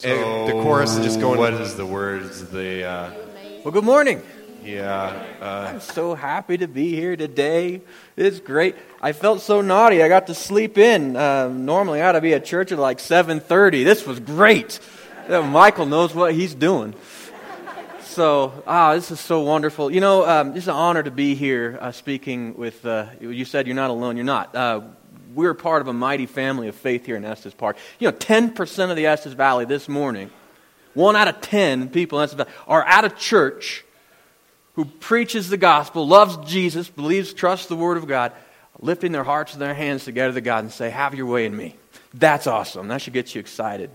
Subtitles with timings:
[0.00, 1.38] So the chorus is just going.
[1.38, 2.46] What is the words?
[2.46, 3.10] The uh,
[3.62, 4.22] Well, good morning.
[4.64, 5.26] yeah.
[5.38, 7.82] Uh, I'm so happy to be here today.
[8.16, 8.76] It's great.
[9.02, 10.02] I felt so naughty.
[10.02, 11.18] I got to sleep in.
[11.18, 13.84] Um, normally, I ought to be at church at like 7:30.
[13.84, 14.80] This was great.
[15.28, 16.94] Uh, Michael knows what he's doing.
[18.00, 19.90] So, ah, this is so wonderful.
[19.90, 22.86] You know, um, it's an honor to be here uh, speaking with.
[22.86, 24.16] Uh, you said you're not alone.
[24.16, 24.56] You're not.
[25.34, 27.76] We're part of a mighty family of faith here in Estes Park.
[27.98, 30.30] You know, 10% of the Estes Valley this morning,
[30.94, 33.84] one out of 10 people in Estes Valley, are at a church
[34.74, 38.32] who preaches the gospel, loves Jesus, believes, trusts the Word of God,
[38.80, 41.56] lifting their hearts and their hands together to God and say, Have your way in
[41.56, 41.76] me.
[42.14, 42.88] That's awesome.
[42.88, 43.90] That should get you excited.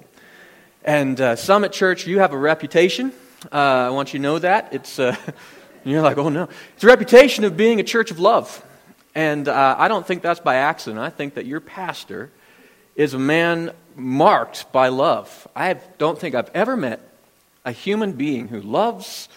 [0.83, 3.11] And uh, Summit Church, you have a reputation.
[3.51, 4.73] Uh, I want you to know that.
[4.73, 5.15] It's, uh,
[5.83, 6.47] you're like, oh no.
[6.75, 8.63] It's a reputation of being a church of love.
[9.15, 11.01] And uh, I don't think that's by accident.
[11.01, 12.29] I think that your pastor
[12.95, 15.47] is a man marked by love.
[15.55, 16.99] I don't think I've ever met
[17.63, 19.29] a human being who loves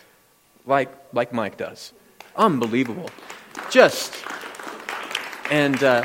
[0.66, 1.92] like, like Mike does.
[2.36, 3.08] Unbelievable.
[3.70, 4.14] Just.
[5.50, 6.04] And, uh,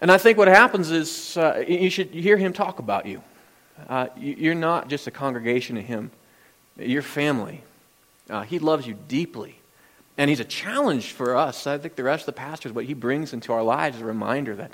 [0.00, 3.22] and I think what happens is uh, you should hear him talk about you.
[3.88, 6.10] Uh, you're not just a congregation to him,
[6.76, 7.62] you're family.
[8.28, 9.59] Uh, he loves you deeply.
[10.18, 11.66] And he's a challenge for us.
[11.66, 14.06] I think the rest of the pastors, what he brings into our lives is a
[14.06, 14.72] reminder that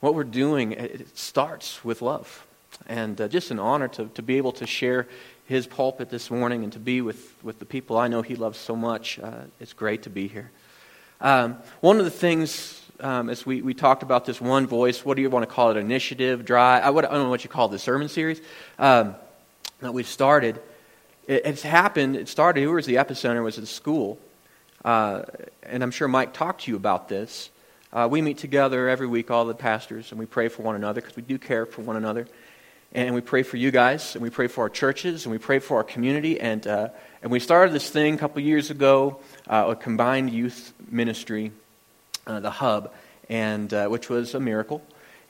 [0.00, 2.46] what we're doing, it starts with love.
[2.86, 5.06] And uh, just an honor to, to be able to share
[5.46, 8.58] his pulpit this morning and to be with, with the people I know he loves
[8.58, 9.18] so much.
[9.18, 10.50] Uh, it's great to be here.
[11.20, 15.16] Um, one of the things, um, as we, we talked about this one voice, what
[15.16, 15.76] do you want to call it?
[15.76, 16.84] Initiative, drive?
[16.84, 18.40] I, what, I don't know what you call the sermon series
[18.78, 19.14] um,
[19.80, 20.60] that we've started.
[21.26, 23.42] It, it's happened, it started, who was the epicenter?
[23.42, 24.18] was at school.
[24.84, 25.22] Uh,
[25.62, 27.50] and I'm sure Mike talked to you about this.
[27.92, 31.00] Uh, we meet together every week, all the pastors, and we pray for one another
[31.00, 32.26] because we do care for one another.
[32.92, 35.58] And we pray for you guys, and we pray for our churches, and we pray
[35.58, 36.40] for our community.
[36.40, 36.88] And, uh,
[37.22, 41.52] and we started this thing a couple years ago, uh, a combined youth ministry,
[42.26, 42.92] uh, the Hub,
[43.28, 44.82] and, uh, which was a miracle.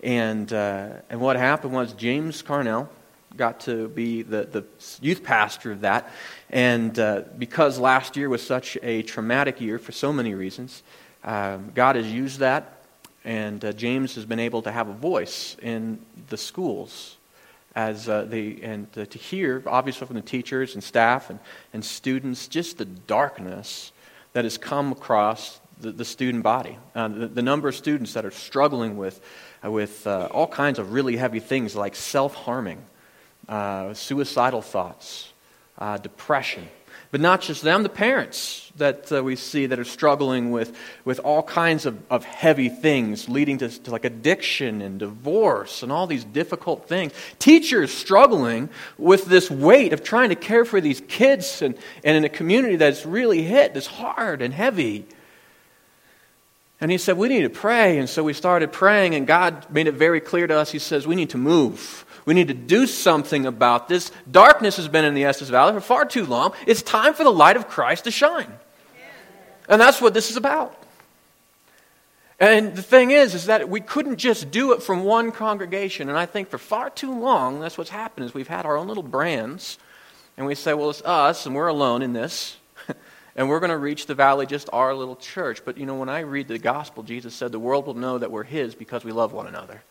[0.02, 2.88] And, and what happened was James Carnell
[3.36, 4.64] got to be the, the
[5.00, 6.10] youth pastor of that.
[6.50, 10.82] And uh, because last year was such a traumatic year for so many reasons,
[11.24, 12.84] um, God has used that,
[13.24, 17.16] and uh, James has been able to have a voice in the schools
[17.76, 21.38] as uh, the and uh, to hear, obviously from the teachers and staff and,
[21.72, 23.92] and students, just the darkness
[24.32, 28.24] that has come across the, the student body, uh, the, the, number of students that
[28.24, 29.20] are struggling with
[29.64, 32.82] uh, with all kinds of really heavy things like self harming,
[33.94, 35.32] suicidal thoughts
[35.80, 36.68] uh, depression.
[37.10, 41.18] But not just them, the parents that uh, we see that are struggling with, with
[41.18, 46.06] all kinds of, of heavy things, leading to, to like addiction and divorce and all
[46.06, 47.12] these difficult things.
[47.40, 52.24] Teachers struggling with this weight of trying to care for these kids and, and in
[52.24, 55.04] a community that's really hit, that's hard and heavy.
[56.80, 57.98] And he said, We need to pray.
[57.98, 60.70] And so we started praying, and God made it very clear to us.
[60.70, 62.06] He says, We need to move.
[62.26, 64.12] We need to do something about this.
[64.30, 66.52] Darkness has been in the Estes Valley for far too long.
[66.66, 68.52] It's time for the light of Christ to shine.
[69.68, 70.76] And that's what this is about.
[72.40, 76.08] And the thing is, is that we couldn't just do it from one congregation.
[76.08, 78.88] And I think for far too long, that's what's happened is we've had our own
[78.88, 79.78] little brands.
[80.38, 82.56] And we say, well, it's us, and we're alone in this.
[83.36, 85.62] and we're going to reach the valley just our little church.
[85.66, 88.30] But you know, when I read the gospel, Jesus said the world will know that
[88.30, 89.82] we're his because we love one another.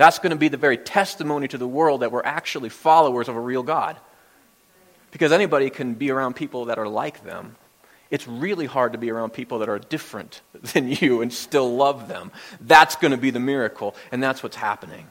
[0.00, 3.36] That's going to be the very testimony to the world that we're actually followers of
[3.36, 3.98] a real God.
[5.10, 7.54] Because anybody can be around people that are like them.
[8.10, 10.40] It's really hard to be around people that are different
[10.72, 12.32] than you and still love them.
[12.62, 15.06] That's going to be the miracle, and that's what's happening.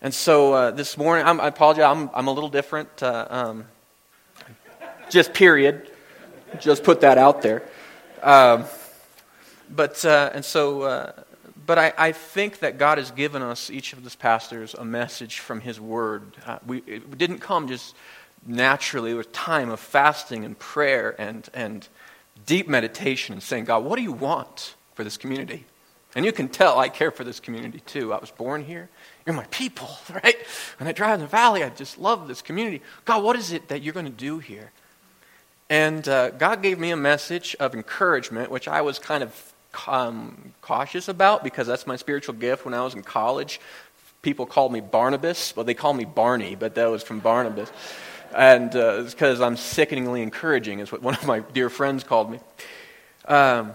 [0.00, 3.02] And so uh, this morning, I'm, i apologize, I'm, I'm, a little different.
[3.02, 3.64] Uh, um,
[5.10, 5.90] just period.
[6.60, 7.64] Just put that out there.
[8.22, 8.66] Um,
[9.68, 11.12] but, uh, and so uh,
[11.66, 15.38] but I, I, think that God has given us, each of these pastors, a message
[15.38, 16.36] from His Word.
[16.46, 17.94] Uh, we, it didn't come just
[18.46, 19.12] naturally.
[19.12, 21.86] It was time of fasting and prayer and, and
[22.46, 25.64] deep meditation and saying, God, what do you want for this community?
[26.14, 28.12] And you can tell I care for this community too.
[28.12, 28.88] I was born here.
[29.24, 29.90] You're my people,
[30.22, 30.36] right?
[30.78, 32.82] When I drive in the valley, I just love this community.
[33.04, 34.72] God, what is it that you're going to do here?
[35.70, 39.51] And uh, God gave me a message of encouragement, which I was kind of
[39.86, 42.64] um, cautious about because that's my spiritual gift.
[42.64, 43.60] When I was in college,
[44.22, 45.54] people called me Barnabas.
[45.56, 47.70] Well, they called me Barney, but that was from Barnabas.
[48.34, 52.30] And uh, it's because I'm sickeningly encouraging, is what one of my dear friends called
[52.30, 52.40] me.
[53.26, 53.72] Um,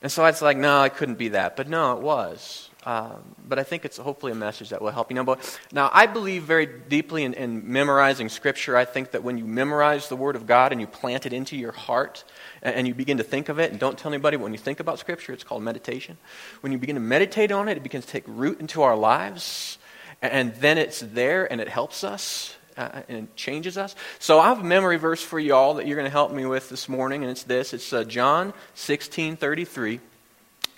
[0.00, 1.56] and so I was like, no, I couldn't be that.
[1.56, 2.70] But no, it was.
[2.84, 3.14] Uh,
[3.46, 5.14] but I think it's hopefully a message that will help you.
[5.14, 8.76] Now, but, now I believe very deeply in, in, memorizing Scripture.
[8.76, 11.56] I think that when you memorize the Word of God and you plant it into
[11.56, 12.24] your heart
[12.60, 14.80] and, and you begin to think of it, and don't tell anybody when you think
[14.80, 16.18] about Scripture, it's called meditation.
[16.60, 19.78] When you begin to meditate on it, it begins to take root into our lives,
[20.20, 22.56] and, and then it's there and it helps us.
[22.74, 23.94] Uh, and changes us.
[24.18, 26.70] So I have a memory verse for y'all that you're going to help me with
[26.70, 27.74] this morning, and it's this.
[27.74, 30.00] It's uh, John 16, 33.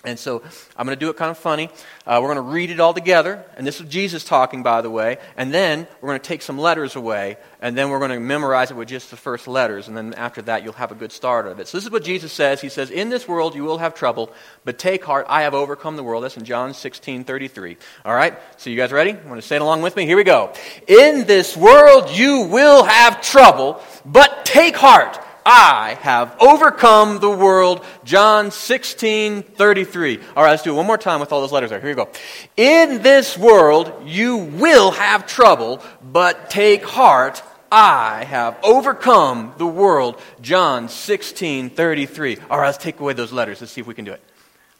[0.05, 0.41] And so
[0.77, 1.69] I'm going to do it kind of funny.
[2.05, 3.43] Uh, we're going to read it all together.
[3.57, 5.17] And this is Jesus talking, by the way.
[5.35, 7.37] And then we're going to take some letters away.
[7.61, 9.87] And then we're going to memorize it with just the first letters.
[9.87, 11.67] And then after that, you'll have a good start of it.
[11.67, 12.61] So this is what Jesus says.
[12.61, 14.31] He says, In this world you will have trouble,
[14.63, 15.25] but take heart.
[15.29, 16.23] I have overcome the world.
[16.23, 17.77] That's in John 16 33.
[18.05, 18.37] All right?
[18.57, 19.13] So you guys ready?
[19.13, 20.05] Want to say it along with me?
[20.05, 20.53] Here we go.
[20.87, 25.19] In this world you will have trouble, but take heart.
[25.45, 27.85] I have overcome the world.
[28.03, 30.19] John 16, 33.
[30.35, 31.79] All right, let's do it one more time with all those letters there.
[31.79, 32.09] Here we go.
[32.57, 37.43] In this world, you will have trouble, but take heart.
[37.71, 40.19] I have overcome the world.
[40.41, 42.37] John 16, 33.
[42.49, 43.61] All right, let's take away those letters.
[43.61, 44.23] Let's see if we can do it.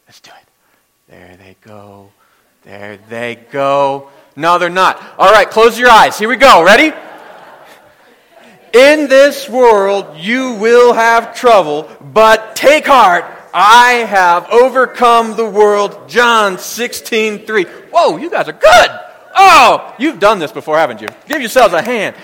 [0.07, 1.11] Let's do it.
[1.11, 2.11] There they go.
[2.63, 4.09] There they go.
[4.35, 5.01] No, they're not.
[5.19, 6.17] All right, close your eyes.
[6.17, 6.63] Here we go.
[6.63, 6.91] Ready?
[8.75, 13.23] In this world you will have trouble, but take heart.
[13.53, 16.09] I have overcome the world.
[16.09, 17.63] John 16, 3.
[17.63, 18.89] Whoa, you guys are good.
[19.33, 21.07] Oh, you've done this before, haven't you?
[21.25, 22.17] Give yourselves a hand.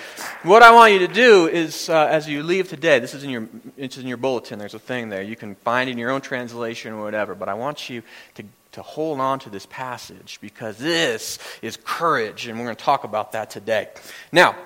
[0.43, 3.29] What I want you to do is, uh, as you leave today, this is in
[3.29, 4.59] your, it's in your bulletin.
[4.59, 5.21] There's a thing there.
[5.21, 7.33] You can find in your own translation or whatever.
[7.33, 8.03] But I want you
[8.35, 8.43] to,
[8.73, 13.05] to hold on to this passage because this is courage, and we're going to talk
[13.05, 13.87] about that today.
[14.33, 14.57] Now,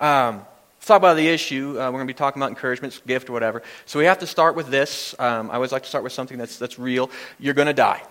[0.00, 0.40] um,
[0.88, 1.72] talk about the issue.
[1.72, 3.62] Uh, we're going to be talking about encouragement, gift, or whatever.
[3.86, 5.14] So we have to start with this.
[5.18, 7.10] Um, I always like to start with something that's, that's real.
[7.38, 8.02] You're going to die.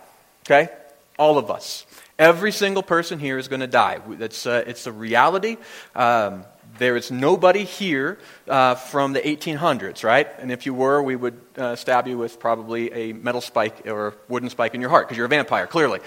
[0.45, 0.69] Okay?
[1.17, 1.85] All of us.
[2.19, 3.99] Every single person here is going to die.
[4.19, 5.57] It's, uh, it's a reality.
[5.95, 6.45] Um,
[6.77, 10.27] there is nobody here uh, from the 1800s, right?
[10.39, 14.07] And if you were, we would uh, stab you with probably a metal spike or
[14.07, 15.99] a wooden spike in your heart because you're a vampire, clearly.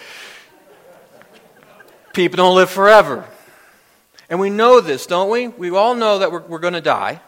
[2.12, 3.28] People don't live forever.
[4.31, 5.49] And we know this, don't we?
[5.49, 7.21] We all know that we're, we're going to die.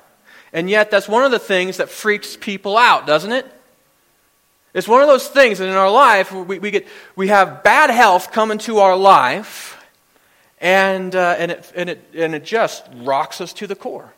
[0.52, 3.44] And yet, that's one of the things that freaks people out, doesn't it?
[4.72, 7.90] It's one of those things that in our life, we, we, get, we have bad
[7.90, 9.84] health come into our life,
[10.60, 14.12] and, uh, and, it, and, it, and it just rocks us to the core.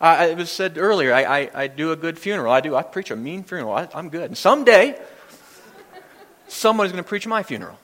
[0.00, 2.52] Uh, it was said earlier, I, I, I, do a good funeral.
[2.52, 2.76] I do.
[2.76, 3.72] I preach a mean funeral.
[3.72, 4.22] I, I'm good.
[4.22, 4.96] And someday,
[6.46, 7.76] someone's going to preach my funeral.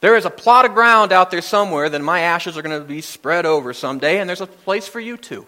[0.00, 2.86] There is a plot of ground out there somewhere that my ashes are going to
[2.86, 5.46] be spread over someday, and there's a place for you too.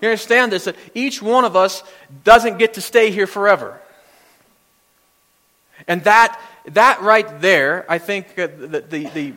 [0.00, 0.64] You understand this?
[0.64, 1.82] That each one of us
[2.22, 3.80] doesn't get to stay here forever.
[5.88, 9.32] And that, that right there, I think uh, the, the, the,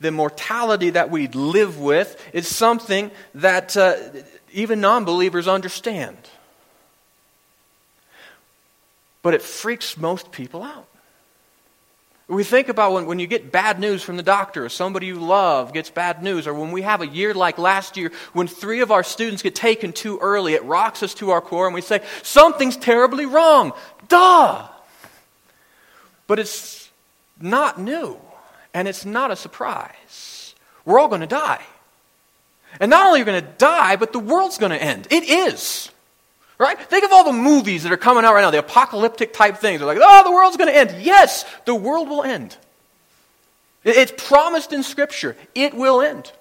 [0.00, 3.96] the, mortality that we live with is something that uh,
[4.52, 6.16] even non believers understand.
[9.22, 10.86] But it freaks most people out.
[12.26, 15.16] We think about when, when you get bad news from the doctor, or somebody you
[15.16, 18.80] love gets bad news, or when we have a year like last year, when three
[18.80, 21.82] of our students get taken too early, it rocks us to our core, and we
[21.82, 23.72] say, Something's terribly wrong.
[24.08, 24.66] Duh!
[26.26, 26.90] But it's
[27.38, 28.18] not new,
[28.72, 30.54] and it's not a surprise.
[30.86, 31.62] We're all going to die.
[32.80, 35.08] And not only are we going to die, but the world's going to end.
[35.10, 35.90] It is.
[36.58, 36.78] Right?
[36.78, 39.80] Think of all the movies that are coming out right now, the apocalyptic type things.
[39.80, 41.02] They're like, oh, the world's going to end.
[41.02, 42.56] Yes, the world will end.
[43.82, 45.36] It's promised in Scripture.
[45.54, 46.32] It will end.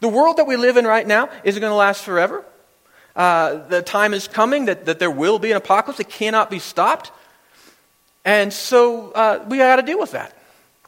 [0.00, 2.44] The world that we live in right now isn't going to last forever.
[3.14, 6.00] Uh, the time is coming that, that there will be an apocalypse.
[6.00, 7.12] It cannot be stopped.
[8.24, 10.36] And so uh, we got to deal with that.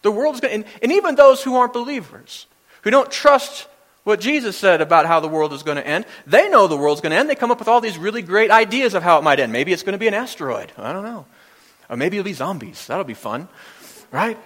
[0.03, 2.47] The world's going to, and, and even those who aren't believers,
[2.83, 3.67] who don't trust
[4.09, 6.07] what Jesus said about how the world is going to end.
[6.27, 7.31] They know the world's going to end.
[7.31, 9.53] They come up with all these really great ideas of how it might end.
[9.53, 10.73] Maybe it's going to be an asteroid.
[10.77, 11.27] I don't know.
[11.89, 12.87] Or maybe it'll be zombies.
[12.89, 13.49] That'll be fun,
[14.11, 14.37] right?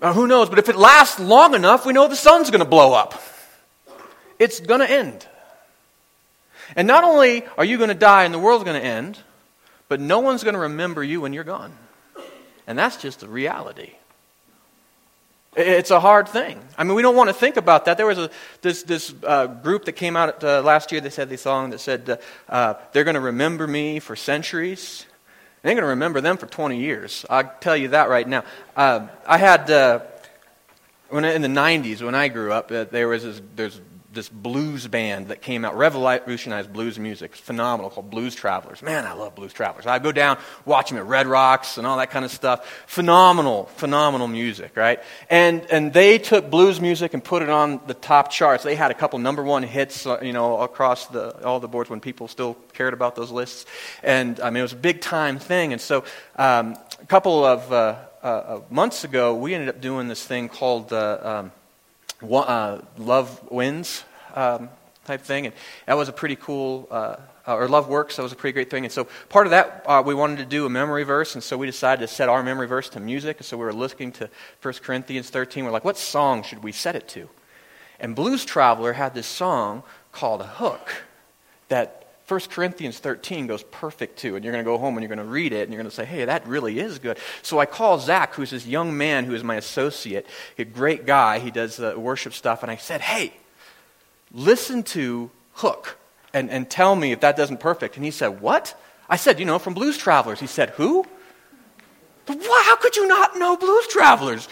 [0.00, 0.48] Or who knows?
[0.48, 3.20] But if it lasts long enough, we know the sun's going to blow up.
[4.38, 5.26] It's going to end.
[6.74, 9.18] And not only are you going to die and the world's going to end,
[9.88, 11.72] but no one's going to remember you when you're gone.
[12.66, 13.92] And that's just the reality.
[15.56, 16.60] It's a hard thing.
[16.76, 17.96] I mean, we don't want to think about that.
[17.96, 21.00] There was a, this, this uh, group that came out uh, last year.
[21.00, 22.16] They said this song that said, uh,
[22.52, 25.06] uh They're going to remember me for centuries.
[25.62, 27.24] They're going to remember them for 20 years.
[27.30, 28.44] I'll tell you that right now.
[28.76, 30.00] Uh, I had, uh,
[31.08, 33.80] when in the 90s, when I grew up, there was this, there's
[34.16, 37.36] this blues band that came out, revolutionized blues music.
[37.36, 38.82] phenomenal, called Blues Travelers.
[38.82, 39.86] Man, I love Blues Travelers.
[39.86, 42.66] I'd go down, watch them at Red Rocks and all that kind of stuff.
[42.88, 45.00] Phenomenal, phenomenal music, right?
[45.30, 48.64] And, and they took blues music and put it on the top charts.
[48.64, 51.88] They had a couple number one hits, uh, you know, across the, all the boards
[51.88, 53.66] when people still cared about those lists.
[54.02, 55.72] And, I mean, it was a big time thing.
[55.72, 56.04] And so,
[56.34, 60.92] um, a couple of, uh, uh, months ago, we ended up doing this thing called,
[60.92, 61.52] uh, um,
[62.22, 64.04] uh, Love Wins
[64.34, 64.68] um,
[65.04, 65.46] type thing.
[65.46, 65.54] And
[65.86, 68.70] that was a pretty cool, uh, uh, or Love Works, that was a pretty great
[68.70, 68.84] thing.
[68.84, 71.56] And so part of that, uh, we wanted to do a memory verse, and so
[71.56, 73.38] we decided to set our memory verse to music.
[73.38, 74.30] And so we were listening to
[74.62, 75.64] 1 Corinthians 13.
[75.64, 77.28] We're like, what song should we set it to?
[78.00, 79.82] And Blues Traveler had this song
[80.12, 81.04] called A Hook
[81.68, 84.34] that 1 Corinthians 13 goes perfect too.
[84.34, 85.90] and you're going to go home and you're going to read it, and you're going
[85.90, 87.18] to say, hey, that really is good.
[87.42, 90.26] So I call Zach, who's this young man who is my associate,
[90.58, 91.38] a great guy.
[91.38, 93.32] He does the worship stuff, and I said, hey,
[94.32, 95.98] listen to Hook
[96.34, 97.96] and, and tell me if that doesn't perfect.
[97.96, 98.78] And he said, what?
[99.08, 100.40] I said, you know, from Blues Travelers.
[100.40, 101.06] He said, who?
[102.26, 104.48] How could you not know Blues Travelers?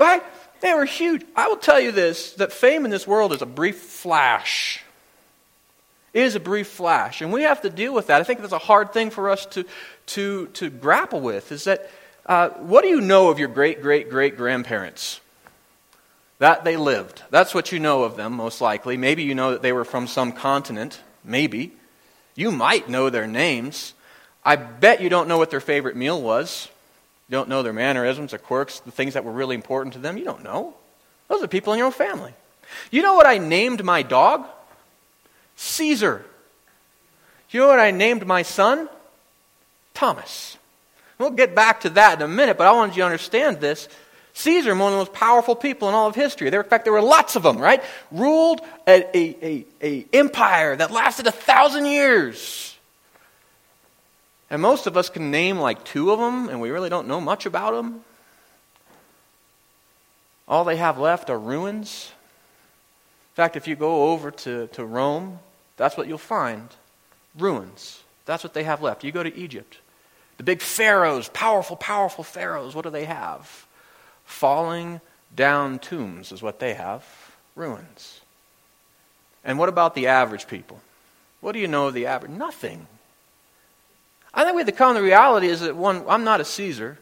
[0.00, 0.24] Right?
[0.60, 1.24] They were huge.
[1.36, 4.82] I will tell you this that fame in this world is a brief flash
[6.12, 7.20] is a brief flash.
[7.20, 8.20] And we have to deal with that.
[8.20, 9.64] I think that's a hard thing for us to,
[10.06, 11.90] to, to grapple with is that
[12.24, 15.20] uh, what do you know of your great, great, great grandparents?
[16.38, 17.22] That they lived.
[17.30, 18.96] That's what you know of them, most likely.
[18.96, 21.00] Maybe you know that they were from some continent.
[21.24, 21.72] Maybe.
[22.34, 23.94] You might know their names.
[24.44, 26.68] I bet you don't know what their favorite meal was.
[27.28, 30.16] You don't know their mannerisms, their quirks, the things that were really important to them.
[30.16, 30.74] You don't know.
[31.28, 32.34] Those are people in your own family.
[32.90, 34.46] You know what I named my dog?
[35.56, 36.24] Caesar.
[37.50, 38.88] You know what I named my son?
[39.94, 40.58] Thomas.
[41.18, 43.88] We'll get back to that in a minute, but I wanted you to understand this.
[44.34, 46.50] Caesar, one of the most powerful people in all of history.
[46.50, 47.82] There, in fact, there were lots of them, right?
[48.10, 52.76] Ruled a, a, a, a empire that lasted a thousand years.
[54.50, 57.20] And most of us can name like two of them, and we really don't know
[57.20, 58.04] much about them.
[60.46, 62.12] All they have left are ruins.
[63.32, 65.38] In fact, if you go over to, to Rome,
[65.76, 66.68] that's what you'll find
[67.38, 68.02] ruins.
[68.24, 69.04] That's what they have left.
[69.04, 69.78] You go to Egypt.
[70.36, 73.66] The big pharaohs, powerful, powerful pharaohs, what do they have?
[74.24, 75.00] Falling
[75.34, 77.04] down tombs is what they have
[77.54, 78.20] ruins.
[79.44, 80.80] And what about the average people?
[81.40, 82.32] What do you know of the average?
[82.32, 82.86] Nothing.
[84.34, 86.44] I think we have to come to the reality is that one, I'm not a
[86.44, 86.98] Caesar.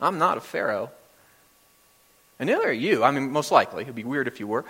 [0.00, 0.90] I'm not a Pharaoh.
[2.38, 3.04] And neither are you.
[3.04, 3.82] I mean, most likely.
[3.82, 4.64] It'd be weird if you were.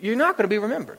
[0.00, 0.98] You're not going to be remembered.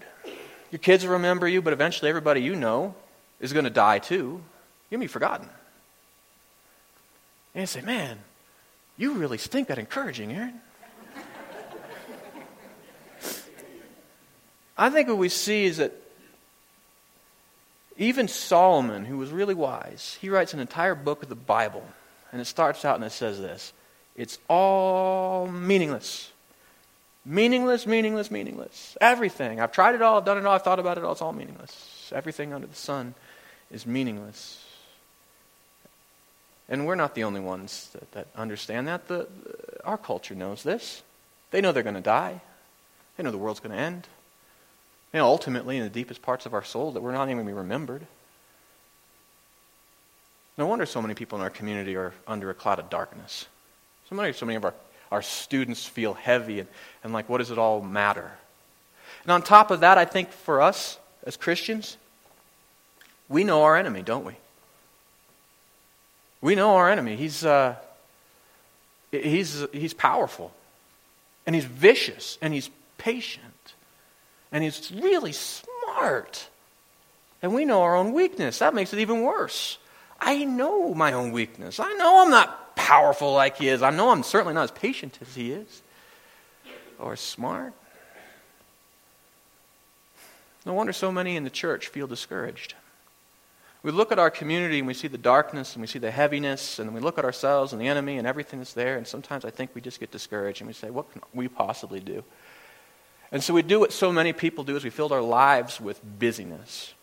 [0.72, 2.96] Your kids will remember you, but eventually everybody you know
[3.40, 4.42] is going to die too.
[4.90, 5.50] You'll be forgotten.
[7.54, 8.18] And you say, man,
[8.98, 10.62] you really stink at encouraging, Aaron.
[14.78, 15.92] I think what we see is that
[17.98, 21.86] even Solomon, who was really wise, he writes an entire book of the Bible.
[22.32, 23.74] And it starts out and it says this
[24.16, 26.31] It's all meaningless.
[27.24, 28.98] Meaningless, meaningless, meaningless.
[29.00, 29.60] Everything.
[29.60, 31.34] I've tried it all, I've done it all, I've thought about it all, it's all
[31.34, 32.12] meaningless.
[32.16, 33.14] Everything under the sun
[33.70, 34.66] is meaningless.
[36.68, 39.08] And we're not the only ones that, that understand that.
[39.08, 41.04] The, the, our culture knows this.
[41.52, 42.42] They know they're going to die,
[43.18, 44.08] they know the world's going to end.
[45.12, 47.48] They know ultimately, in the deepest parts of our soul, that we're not even going
[47.48, 48.08] to be remembered.
[50.58, 53.48] No wonder so many people in our community are under a cloud of darkness.
[54.10, 54.74] So many, so many of our
[55.12, 56.70] our students feel heavy and,
[57.04, 58.32] and like, what does it all matter?
[59.24, 61.98] And on top of that, I think for us as Christians,
[63.30, 64.34] we know our enemy, don't we?
[66.42, 67.16] We know our enemy.
[67.16, 67.76] He's, uh,
[69.12, 70.52] he's, he's powerful,
[71.46, 73.74] and he's vicious, and he's patient,
[74.52, 76.48] and he's really smart.
[77.44, 78.60] And we know our own weakness.
[78.60, 79.78] That makes it even worse.
[80.20, 81.80] I know my own weakness.
[81.80, 83.82] I know I'm not powerful like he is.
[83.82, 85.82] I know I'm certainly not as patient as he is
[87.00, 87.74] or smart.
[90.66, 92.76] No wonder so many in the church feel discouraged.
[93.84, 96.78] We look at our community and we see the darkness and we see the heaviness,
[96.78, 99.50] and we look at ourselves and the enemy and everything that's there, and sometimes I
[99.50, 102.24] think we just get discouraged and we say, What can we possibly do?
[103.32, 106.00] And so we do what so many people do is we fill our lives with
[106.20, 106.94] busyness.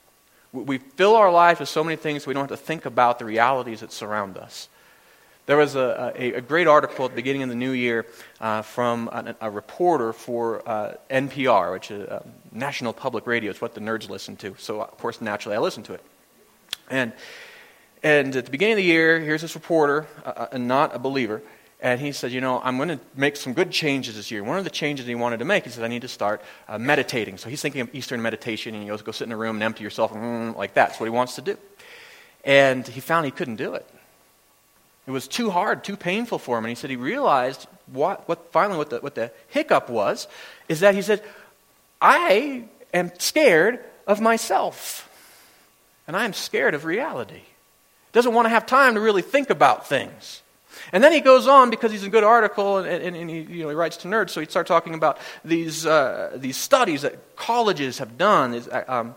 [0.52, 3.24] We fill our lives with so many things we don't have to think about the
[3.24, 4.68] realities that surround us.
[5.48, 8.04] There was a, a, a, great article at the beginning of the new year
[8.38, 13.50] uh, from a, a, reporter for uh, NPR, which is uh, National Public Radio.
[13.50, 14.54] It's what the nerds listen to.
[14.58, 16.02] So, of course, naturally, I listen to it.
[16.90, 17.14] And,
[18.02, 21.40] and at the beginning of the year, here's this reporter, uh, uh, not a believer,
[21.80, 24.44] And he said, You know, I'm going to make some good changes this year.
[24.44, 26.76] One of the changes he wanted to make, he said, I need to start uh,
[26.76, 27.38] meditating.
[27.38, 29.62] So he's thinking of Eastern meditation, and he goes, Go sit in a room and
[29.62, 30.88] empty yourself, mm, like that.
[30.88, 31.56] That's what he wants to do.
[32.44, 33.88] And he found he couldn't do it.
[35.08, 36.66] It was too hard, too painful for him.
[36.66, 40.28] And he said he realized what, what finally what the, what the hiccup was
[40.68, 41.24] is that he said,
[41.98, 45.08] I am scared of myself.
[46.06, 47.40] And I am scared of reality.
[48.12, 50.42] Doesn't want to have time to really think about things.
[50.92, 53.62] And then he goes on because he's a good article and, and, and he, you
[53.62, 57.34] know, he writes to nerds, so he starts talking about these, uh, these studies that
[57.34, 58.54] colleges have done.
[58.70, 59.14] Uh, um,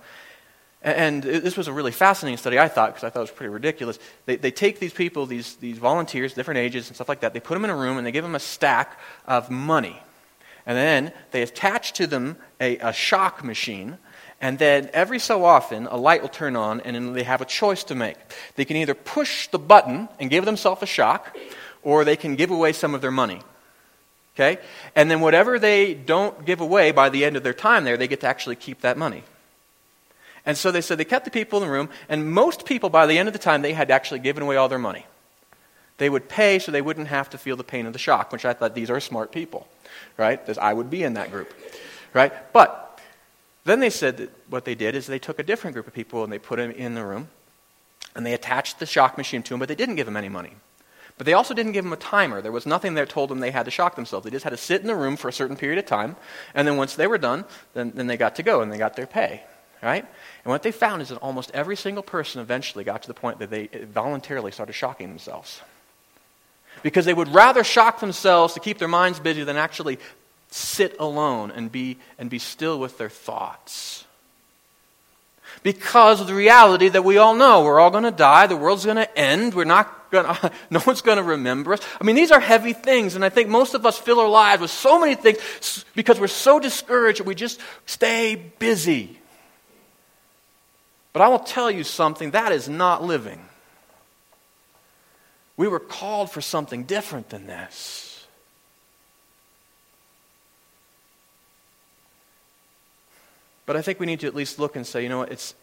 [0.84, 3.54] and this was a really fascinating study, I thought, because I thought it was pretty
[3.54, 4.00] ridiculous.
[4.26, 7.40] They, they take these people, these, these volunteers, different ages and stuff like that, they
[7.40, 10.02] put them in a room and they give them a stack of money.
[10.66, 14.00] And then they attach to them a, a shock machine.
[14.40, 17.46] And then every so often, a light will turn on and then they have a
[17.46, 18.18] choice to make.
[18.56, 21.38] They can either push the button and give themselves a shock,
[21.84, 23.42] or they can give away some of their money.
[24.36, 24.60] Okay?
[24.96, 28.08] And then whatever they don't give away by the end of their time there, they
[28.08, 29.24] get to actually keep that money.
[30.46, 33.06] And so they said they kept the people in the room, and most people, by
[33.06, 35.06] the end of the time, they had actually given away all their money.
[35.98, 38.44] They would pay so they wouldn't have to feel the pain of the shock, which
[38.44, 39.68] I thought these are smart people,
[40.18, 40.40] right?
[40.44, 41.54] Because I would be in that group,
[42.12, 42.34] right?
[42.54, 43.00] But
[43.66, 46.24] then they said that what they did is they took a different group of people
[46.24, 47.30] and they put them in the room,
[48.16, 50.56] and they attached the shock machine to them, but they didn't give them any money.
[51.20, 52.42] But they also didn't give them a timer.
[52.42, 54.24] There was nothing that told them they had to shock themselves.
[54.24, 56.16] They just had to sit in the room for a certain period of time,
[56.56, 57.46] and then once they were done,
[57.76, 59.44] then, then they got to go and they got their pay
[59.82, 60.06] right?
[60.44, 63.40] And what they found is that almost every single person eventually got to the point
[63.40, 65.62] that they voluntarily started shocking themselves.
[66.84, 70.00] Because they would rather shock themselves to keep their minds busy than actually
[70.50, 74.06] sit alone and be, and be still with their thoughts.
[75.64, 78.86] Because of the reality that we all know we're all going to die, the world's
[78.86, 81.82] going to end, we're not going to, no one's going to remember us.
[82.00, 84.62] I mean, these are heavy things, and I think most of us fill our lives
[84.62, 89.21] with so many things because we're so discouraged that we just stay busy.
[91.14, 93.42] But I will tell you something that is not living.
[95.58, 98.26] We were called for something different than this.
[103.66, 105.54] But I think we need to at least look and say, you know what, it's,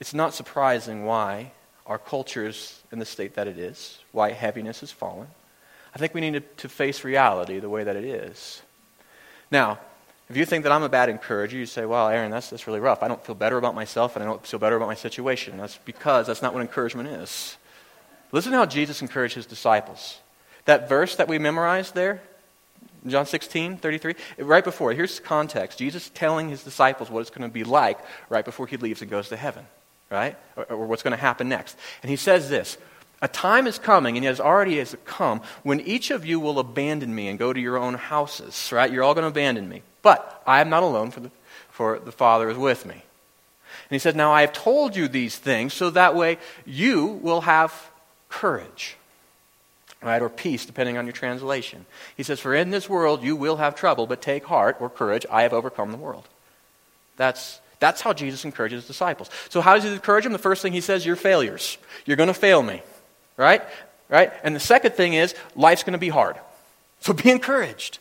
[0.00, 1.52] it's not surprising why
[1.86, 5.28] our culture is in the state that it is, why heaviness has fallen.
[5.94, 8.62] I think we need to, to face reality the way that it is.
[9.50, 9.78] Now,
[10.28, 12.80] if you think that I'm a bad encourager, you say, well, Aaron, that's, that's really
[12.80, 13.02] rough.
[13.02, 15.56] I don't feel better about myself and I don't feel better about my situation.
[15.56, 17.56] That's because that's not what encouragement is.
[18.32, 20.18] Listen to how Jesus encouraged his disciples.
[20.64, 22.20] That verse that we memorized there,
[23.06, 25.78] John 16, 33, right before, here's context.
[25.78, 29.10] Jesus telling his disciples what it's going to be like right before he leaves and
[29.10, 29.64] goes to heaven,
[30.10, 30.36] right?
[30.56, 31.76] Or, or what's going to happen next.
[32.02, 32.78] And he says this
[33.22, 37.14] a time is coming, and has already has come, when each of you will abandon
[37.14, 38.92] me and go to your own houses, right?
[38.92, 39.82] You're all going to abandon me.
[40.06, 41.32] But I am not alone, for the,
[41.68, 42.94] for the Father is with me.
[42.94, 43.02] And
[43.90, 47.90] he says, Now I have told you these things, so that way you will have
[48.28, 48.96] courage.
[50.00, 51.86] Right, or peace, depending on your translation.
[52.16, 55.26] He says, For in this world you will have trouble, but take heart or courage,
[55.28, 56.28] I have overcome the world.
[57.16, 59.28] That's, that's how Jesus encourages his disciples.
[59.48, 60.32] So, how does he encourage them?
[60.32, 61.78] The first thing he says, You're failures.
[62.04, 62.80] You're going to fail me.
[63.36, 63.64] Right?
[64.08, 64.32] Right?
[64.44, 66.36] And the second thing is, life's going to be hard.
[67.00, 67.98] So be encouraged.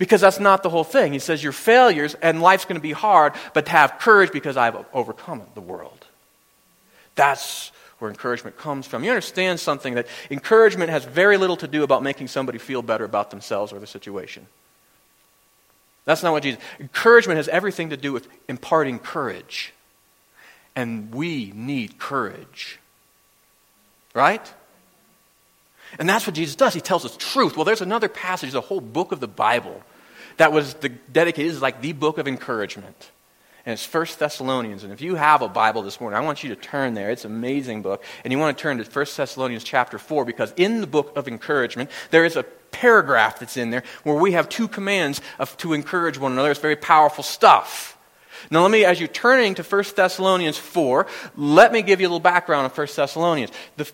[0.00, 1.12] Because that's not the whole thing.
[1.12, 4.74] He says, Your failures and life's going to be hard, but have courage because I've
[4.94, 6.06] overcome the world.
[7.16, 9.04] That's where encouragement comes from.
[9.04, 13.04] You understand something that encouragement has very little to do about making somebody feel better
[13.04, 14.46] about themselves or the situation.
[16.06, 16.62] That's not what Jesus.
[16.80, 19.74] Encouragement has everything to do with imparting courage.
[20.74, 22.78] And we need courage.
[24.14, 24.50] Right?
[25.98, 26.74] And that's what Jesus does.
[26.74, 27.56] He tells us truth.
[27.56, 29.82] Well, there's another passage, the whole book of the Bible,
[30.36, 33.10] that was the, dedicated, is like the book of encouragement.
[33.66, 34.84] And it's First Thessalonians.
[34.84, 37.10] And if you have a Bible this morning, I want you to turn there.
[37.10, 38.02] It's an amazing book.
[38.24, 41.28] And you want to turn to First Thessalonians chapter 4 because in the book of
[41.28, 45.74] encouragement, there is a paragraph that's in there where we have two commands of, to
[45.74, 46.50] encourage one another.
[46.50, 47.98] It's very powerful stuff.
[48.50, 52.08] Now, let me, as you're turning to 1 Thessalonians 4, let me give you a
[52.08, 53.50] little background on 1 Thessalonians.
[53.76, 53.90] The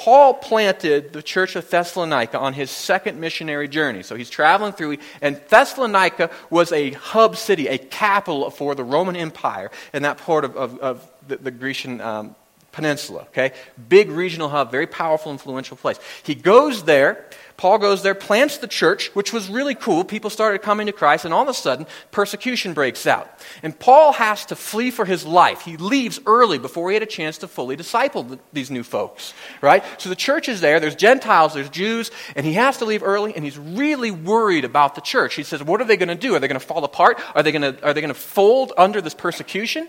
[0.00, 4.02] Paul planted the church of Thessalonica on his second missionary journey.
[4.02, 9.14] So he's traveling through, and Thessalonica was a hub city, a capital for the Roman
[9.14, 12.34] Empire in that part of, of, of the, the, Grecian um,
[12.72, 13.24] peninsula.
[13.28, 13.52] Okay?
[13.90, 16.00] Big regional hub, very powerful, influential place.
[16.22, 17.26] He goes there,
[17.60, 20.02] Paul goes there, plants the church, which was really cool.
[20.02, 23.30] People started coming to Christ, and all of a sudden, persecution breaks out.
[23.62, 25.60] And Paul has to flee for his life.
[25.60, 29.34] He leaves early before he had a chance to fully disciple the, these new folks,
[29.60, 29.84] right?
[29.98, 30.80] So the church is there.
[30.80, 34.94] There's Gentiles, there's Jews, and he has to leave early, and he's really worried about
[34.94, 35.34] the church.
[35.34, 36.34] He says, What are they going to do?
[36.34, 37.20] Are they going to fall apart?
[37.34, 39.86] Are they going to, are they going to fold under this persecution?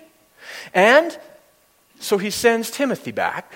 [0.73, 1.17] And
[2.01, 3.53] so he sends Timothy back.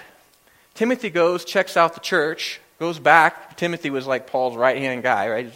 [0.74, 3.58] Timothy goes, checks out the church, goes back.
[3.58, 5.54] Timothy was like Paul's right hand guy, right?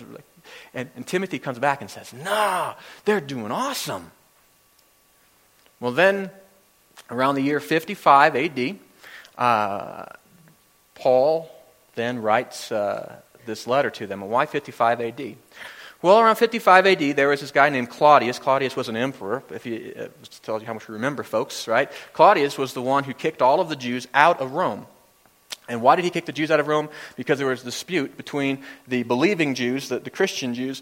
[0.73, 4.12] And, and, Timothy comes back and says, Nah, they're doing awesome.
[5.79, 6.29] Well, then,
[7.10, 8.75] around the year 55 AD,
[9.38, 10.05] uh,
[10.95, 11.49] Paul
[11.95, 14.21] then writes uh, this letter to them.
[14.21, 15.36] And why 55 AD?
[16.01, 18.39] Well, around 55 AD, there was this guy named Claudius.
[18.39, 20.10] Claudius was an emperor, if you
[20.43, 21.91] tells you how much we remember, folks, right?
[22.13, 24.88] Claudius was the one who kicked all of the Jews out of Rome.
[25.69, 26.89] And why did he kick the Jews out of Rome?
[27.15, 30.82] Because there was a dispute between the believing Jews, the, the Christian Jews,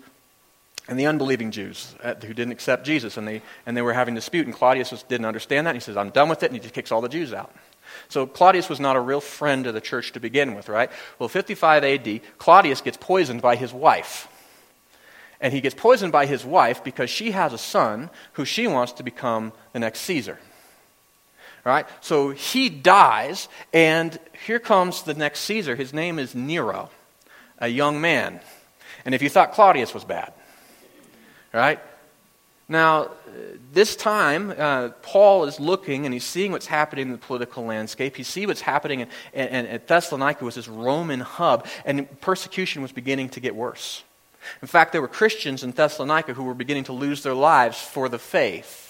[0.88, 3.18] and the unbelieving Jews uh, who didn't accept Jesus.
[3.18, 5.72] And they, and they were having a dispute, and Claudius was, didn't understand that.
[5.72, 7.54] And he says, I'm done with it, and he just kicks all the Jews out.
[8.10, 10.90] So Claudius was not a real friend of the church to begin with, right?
[11.20, 14.30] Well, 55 AD, Claudius gets poisoned by his wife.
[15.40, 18.94] And he gets poisoned by his wife because she has a son who she wants
[18.94, 20.40] to become the next Caesar.
[21.68, 21.86] Right?
[22.00, 25.76] So he dies, and here comes the next Caesar.
[25.76, 26.90] His name is Nero,
[27.60, 28.40] a young man.
[29.04, 30.32] And if you thought Claudius was bad,
[31.54, 31.82] right?
[32.70, 33.12] Now,
[33.74, 38.16] this time, uh, Paul is looking and he's seeing what's happening in the political landscape.
[38.16, 42.94] He sees what's happening in, in, in, Thessalonica was this Roman hub, and persecution was
[42.94, 44.06] beginning to get worse.
[44.62, 48.08] In fact, there were Christians in Thessalonica who were beginning to lose their lives for
[48.08, 48.87] the faith.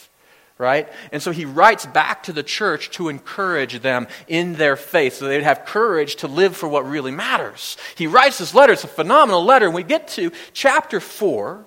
[0.58, 0.90] Right?
[1.12, 5.28] And so he writes back to the church to encourage them in their faith so
[5.28, 7.78] they'd have courage to live for what really matters.
[7.96, 8.74] He writes this letter.
[8.74, 9.68] It's a phenomenal letter.
[9.68, 11.64] And we get to chapter 4,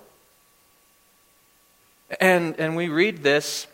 [2.19, 3.67] and, and we read this.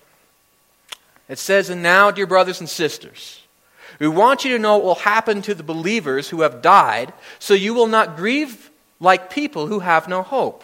[1.29, 3.41] It says, And now, dear brothers and sisters,
[3.99, 7.53] we want you to know what will happen to the believers who have died, so
[7.53, 10.63] you will not grieve like people who have no hope.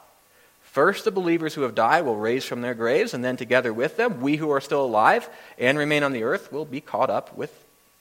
[0.71, 3.97] First, the believers who have died will raise from their graves, and then together with
[3.97, 5.29] them, we who are still alive
[5.59, 7.53] and remain on the earth will be caught up with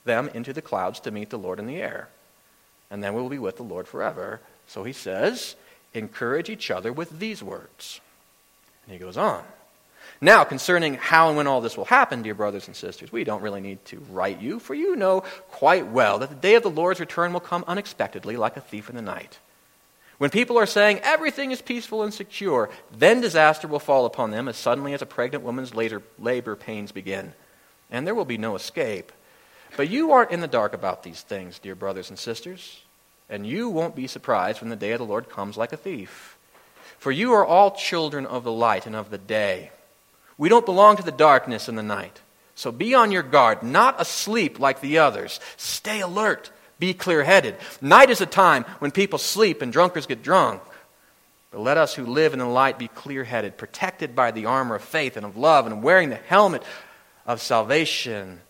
[0.04, 2.08] them into the clouds to meet the Lord in the air.
[2.88, 4.40] And then we will be with the Lord forever.
[4.68, 5.56] So he says,
[5.94, 8.00] encourage each other with these words.
[8.84, 9.42] And he goes on.
[10.20, 13.42] Now, concerning how and when all this will happen, dear brothers and sisters, we don't
[13.42, 16.70] really need to write you, for you know quite well that the day of the
[16.70, 19.40] Lord's return will come unexpectedly like a thief in the night.
[20.20, 24.48] When people are saying everything is peaceful and secure, then disaster will fall upon them
[24.48, 27.32] as suddenly as a pregnant woman's later labor pains begin.
[27.90, 29.12] And there will be no escape.
[29.78, 32.82] But you aren't in the dark about these things, dear brothers and sisters.
[33.30, 36.36] And you won't be surprised when the day of the Lord comes like a thief.
[36.98, 39.70] For you are all children of the light and of the day.
[40.36, 42.20] We don't belong to the darkness and the night.
[42.54, 45.40] So be on your guard, not asleep like the others.
[45.56, 46.50] Stay alert.
[46.80, 47.56] Be clear headed.
[47.80, 50.62] Night is a time when people sleep and drunkards get drunk.
[51.52, 54.76] But let us who live in the light be clear headed, protected by the armor
[54.76, 56.62] of faith and of love, and wearing the helmet
[57.26, 58.40] of salvation.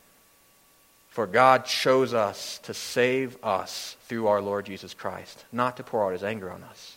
[1.08, 6.06] For God chose us to save us through our Lord Jesus Christ, not to pour
[6.06, 6.96] out his anger on us.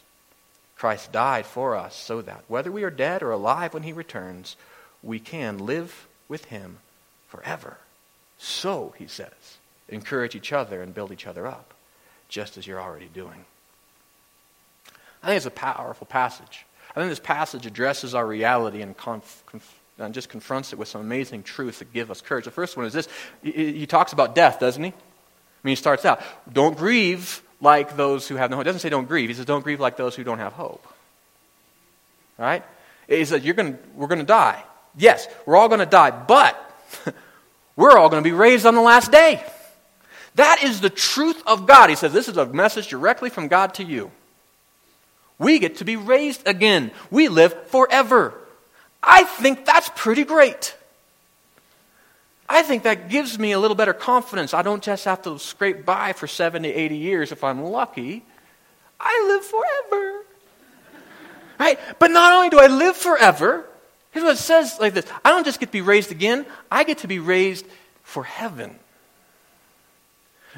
[0.75, 4.55] Christ died for us so that, whether we are dead or alive when he returns,
[5.01, 6.77] we can live with him
[7.29, 7.77] forever.
[8.37, 9.57] So, he says,
[9.89, 11.73] encourage each other and build each other up,
[12.29, 13.45] just as you're already doing.
[15.21, 16.65] I think it's a powerful passage.
[16.91, 20.87] I think this passage addresses our reality and, conf, conf, and just confronts it with
[20.87, 22.45] some amazing truths that give us courage.
[22.45, 23.07] The first one is this
[23.41, 24.89] he, talks about death, doesn't he?
[24.89, 24.93] I
[25.63, 28.65] mean, he starts out, don't grieve like those who have no hope.
[28.65, 29.29] He doesn't say don't grieve.
[29.29, 30.85] He says don't grieve like those who don't have hope.
[32.37, 32.63] Right?
[33.07, 34.61] He says you're going we're going to die.
[34.95, 36.59] Yes, we're all going to die, but
[37.75, 39.43] we're all going to be raised on the last day.
[40.35, 41.89] That is the truth of God.
[41.89, 44.11] He says this is a message directly from God to you.
[45.37, 46.91] We get to be raised again.
[47.11, 48.33] We live forever.
[49.01, 50.75] I think that's pretty great.
[52.47, 54.53] I think that gives me a little better confidence.
[54.53, 58.23] I don't just have to scrape by for 70, 80 years if I'm lucky.
[58.99, 60.25] I live forever.
[61.59, 61.79] Right?
[61.99, 63.65] But not only do I live forever,
[64.13, 66.83] Here's what it says like this I don't just get to be raised again, I
[66.83, 67.65] get to be raised
[68.03, 68.79] for heaven.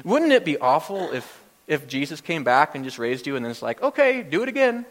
[0.04, 3.50] Wouldn't it be awful if, if Jesus came back and just raised you and then
[3.50, 4.86] it's like, okay, do it again?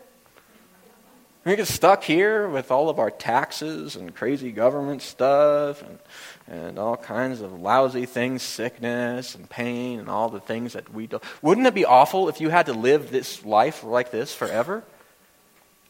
[1.46, 6.00] We get stuck here with all of our taxes and crazy government stuff and,
[6.48, 11.06] and all kinds of lousy things, sickness and pain and all the things that we
[11.06, 11.22] do.
[11.44, 14.84] Wouldn't it be awful if you had to live this life like this forever?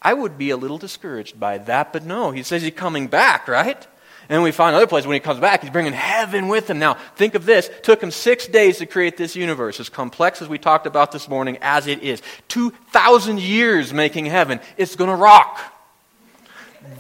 [0.01, 3.47] I would be a little discouraged by that, but no, he says he's coming back,
[3.47, 3.87] right?
[4.29, 6.79] And we find other places when he comes back, he's bringing heaven with him.
[6.79, 7.67] Now, think of this.
[7.67, 11.11] It took him six days to create this universe, as complex as we talked about
[11.11, 12.21] this morning as it is.
[12.47, 14.59] 2,000 years making heaven.
[14.77, 15.59] It's going to rock.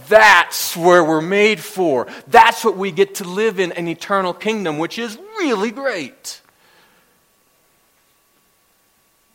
[0.07, 2.07] That's where we're made for.
[2.27, 6.41] That's what we get to live in an eternal kingdom, which is really great.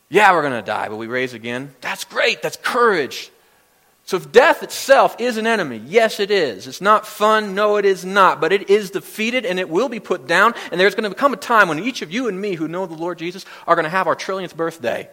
[0.09, 1.73] Yeah, we're going to die, but we raise again.
[1.79, 2.41] That's great.
[2.41, 3.31] That's courage.
[4.11, 6.67] So if death itself is an enemy, yes, it is.
[6.67, 8.41] It's not fun, no, it is not.
[8.41, 10.53] But it is defeated and it will be put down.
[10.69, 12.85] And there's going to come a time when each of you and me who know
[12.85, 15.07] the Lord Jesus are going to have our trillionth birthday.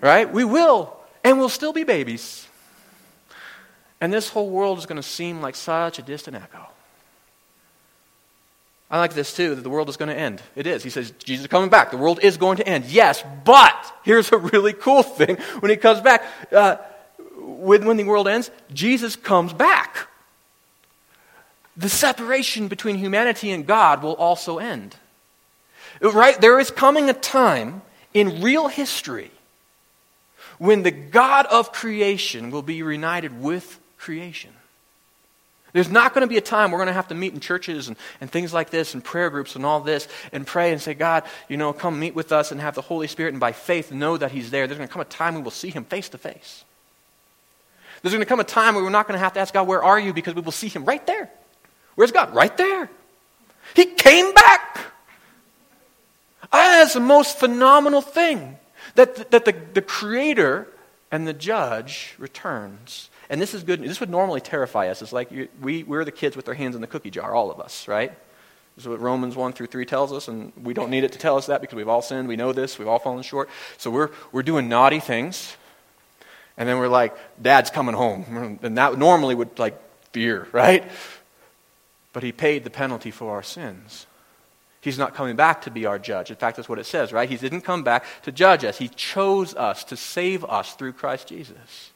[0.00, 0.32] Right?
[0.32, 0.96] We will.
[1.22, 2.48] And we'll still be babies.
[4.00, 6.66] And this whole world is going to seem like such a distant echo.
[8.90, 10.40] I like this too, that the world is going to end.
[10.56, 10.82] It is.
[10.82, 11.90] He says, Jesus is coming back.
[11.90, 12.86] The world is going to end.
[12.86, 15.36] Yes, but here's a really cool thing.
[15.60, 16.78] When he comes back, uh,
[17.58, 20.08] when, the world ends, Jesus comes back.
[21.76, 24.96] The separation between humanity and God will also end.
[26.00, 26.40] Right?
[26.40, 27.82] There is coming a time
[28.14, 29.30] in real history
[30.58, 34.50] when the God of creation will be united with creation.
[35.72, 37.88] There's not going to be a time we're going to have to meet in churches
[37.88, 40.94] and, and things like this and prayer groups and all this and pray and say,
[40.94, 43.92] God, you know, come meet with us and have the Holy Spirit and by faith
[43.92, 44.66] know that He's there.
[44.66, 46.64] There's going to come a time we will see Him face to face.
[48.02, 49.66] There's going to come a time where we're not going to have to ask God,
[49.66, 50.12] Where are you?
[50.12, 51.30] because we will see Him right there.
[51.94, 52.34] Where's God?
[52.34, 52.90] Right there.
[53.74, 54.78] He came back.
[56.52, 58.56] That's the most phenomenal thing
[58.94, 60.68] that, that the, the Creator
[61.10, 63.10] and the Judge returns.
[63.30, 63.82] And this is good.
[63.82, 65.02] This would normally terrify us.
[65.02, 67.50] It's like you, we, we're the kids with their hands in the cookie jar, all
[67.50, 68.10] of us, right?
[68.76, 71.18] This is what Romans 1 through 3 tells us, and we don't need it to
[71.18, 72.28] tell us that because we've all sinned.
[72.28, 72.78] We know this.
[72.78, 73.50] We've all fallen short.
[73.76, 75.56] So we're, we're doing naughty things.
[76.58, 78.58] And then we're like, Dad's coming home.
[78.62, 79.80] And that normally would like
[80.12, 80.84] fear, right?
[82.12, 84.06] But he paid the penalty for our sins.
[84.80, 86.30] He's not coming back to be our judge.
[86.30, 87.28] In fact, that's what it says, right?
[87.28, 88.78] He didn't come back to judge us.
[88.78, 91.92] He chose us to save us through Christ Jesus.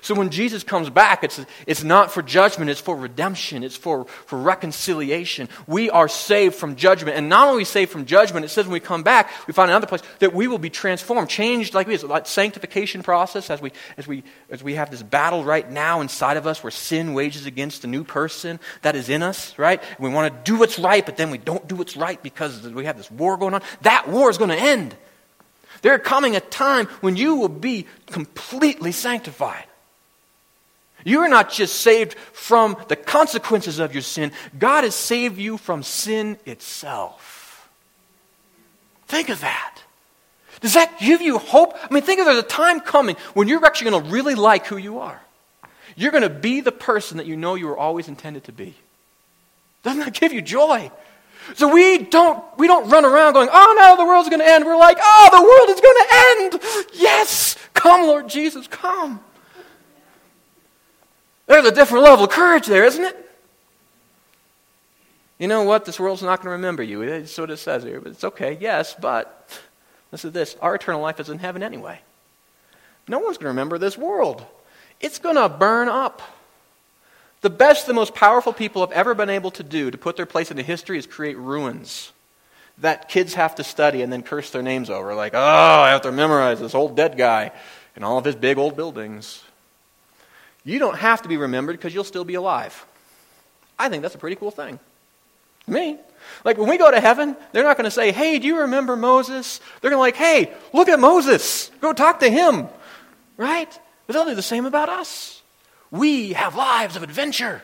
[0.00, 4.04] So when Jesus comes back, it's, it's not for judgment, it's for redemption, it's for,
[4.04, 5.48] for reconciliation.
[5.66, 7.16] We are saved from judgment.
[7.16, 9.86] And not only saved from judgment, it says when we come back, we find another
[9.86, 14.06] place that we will be transformed, changed like we like sanctification process as we, as,
[14.06, 17.84] we, as we have this battle right now inside of us where sin wages against
[17.84, 19.82] a new person that is in us, right?
[19.98, 22.84] We want to do what's right, but then we don't do what's right because we
[22.84, 23.62] have this war going on.
[23.82, 24.96] That war is going to end.
[25.82, 29.66] There coming a time when you will be completely sanctified.
[31.04, 35.58] You are not just saved from the consequences of your sin, God has saved you
[35.58, 37.68] from sin itself.
[39.06, 39.82] Think of that.
[40.60, 41.76] Does that give you hope?
[41.80, 44.66] I mean, think of there's a time coming when you're actually going to really like
[44.66, 45.20] who you are.
[45.94, 48.74] You're going to be the person that you know you were always intended to be.
[49.82, 50.90] Doesn't that give you joy?
[51.54, 54.64] So we don't, we don't run around going, oh no, the world's going to end.
[54.64, 56.88] We're like, oh, the world is going to end.
[56.94, 59.20] Yes, come, Lord Jesus, come.
[61.46, 63.16] There's a different level of courage there, isn't it?
[65.38, 65.84] You know what?
[65.84, 67.02] This world's not going to remember you.
[67.02, 68.00] It's what it says here.
[68.00, 69.48] But it's okay, yes, but
[70.10, 70.56] this is this.
[70.62, 72.00] Our eternal life is in heaven anyway.
[73.08, 74.44] No one's going to remember this world.
[75.00, 76.22] It's going to burn up.
[77.42, 80.24] The best, the most powerful people have ever been able to do to put their
[80.24, 82.12] place into history is create ruins
[82.78, 85.14] that kids have to study and then curse their names over.
[85.14, 87.52] Like, oh, I have to memorize this old dead guy
[87.94, 89.42] and all of his big old buildings.
[90.64, 92.86] You don't have to be remembered because you'll still be alive.
[93.78, 94.78] I think that's a pretty cool thing.
[95.66, 95.98] Me.
[96.44, 98.96] Like when we go to heaven, they're not going to say, hey, do you remember
[98.96, 99.60] Moses?
[99.80, 101.70] They're going to like, hey, look at Moses.
[101.80, 102.68] Go talk to him.
[103.36, 103.78] Right?
[104.06, 105.42] But they'll do the same about us.
[105.90, 107.62] We have lives of adventure.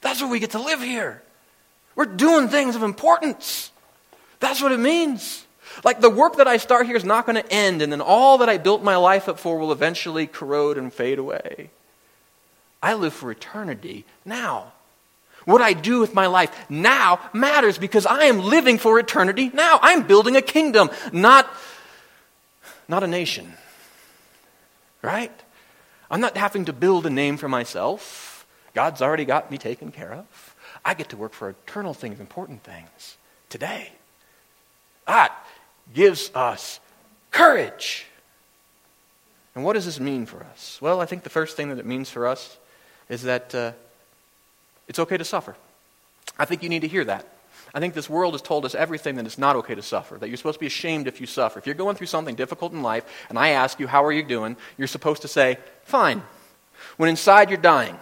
[0.00, 1.22] That's what we get to live here.
[1.94, 3.70] We're doing things of importance.
[4.40, 5.46] That's what it means.
[5.84, 8.38] Like the work that I start here is not going to end, and then all
[8.38, 11.70] that I built my life up for will eventually corrode and fade away.
[12.84, 14.74] I live for eternity now.
[15.46, 19.78] What I do with my life now matters because I am living for eternity now.
[19.80, 21.50] I'm building a kingdom, not,
[22.86, 23.54] not a nation.
[25.00, 25.32] Right?
[26.10, 28.46] I'm not having to build a name for myself.
[28.74, 30.54] God's already got me taken care of.
[30.84, 33.16] I get to work for eternal things, important things
[33.48, 33.92] today.
[35.06, 35.34] That
[35.94, 36.80] gives us
[37.30, 38.04] courage.
[39.54, 40.78] And what does this mean for us?
[40.82, 42.58] Well, I think the first thing that it means for us
[43.08, 43.72] is that uh,
[44.88, 45.56] it's okay to suffer.
[46.38, 47.26] I think you need to hear that.
[47.74, 50.28] I think this world has told us everything that it's not okay to suffer, that
[50.28, 51.58] you're supposed to be ashamed if you suffer.
[51.58, 54.22] If you're going through something difficult in life and I ask you, How are you
[54.22, 54.56] doing?
[54.78, 56.22] you're supposed to say, Fine.
[56.96, 57.98] When inside you're dying.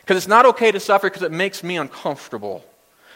[0.00, 2.64] Because it's not okay to suffer because it makes me uncomfortable.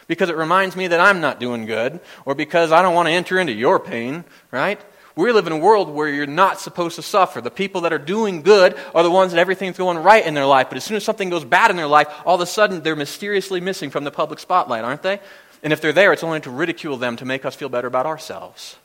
[0.07, 3.13] Because it reminds me that I'm not doing good, or because I don't want to
[3.13, 4.79] enter into your pain, right?
[5.15, 7.39] We live in a world where you're not supposed to suffer.
[7.39, 10.45] The people that are doing good are the ones that everything's going right in their
[10.45, 10.69] life.
[10.69, 12.95] But as soon as something goes bad in their life, all of a sudden they're
[12.95, 15.19] mysteriously missing from the public spotlight, aren't they?
[15.61, 18.07] And if they're there, it's only to ridicule them to make us feel better about
[18.07, 18.75] ourselves.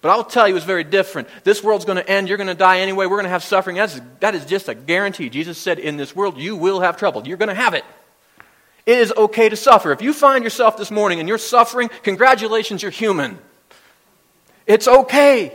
[0.00, 1.28] But I'll tell you, it's very different.
[1.44, 2.28] This world's going to end.
[2.28, 3.06] You're going to die anyway.
[3.06, 3.76] We're going to have suffering.
[3.76, 5.28] That's, that is just a guarantee.
[5.28, 7.26] Jesus said, In this world, you will have trouble.
[7.26, 7.84] You're going to have it.
[8.86, 9.92] It is okay to suffer.
[9.92, 13.38] If you find yourself this morning and you're suffering, congratulations, you're human.
[14.68, 15.52] It's okay.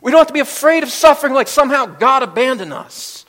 [0.00, 3.26] We don't have to be afraid of suffering like somehow God abandoned us.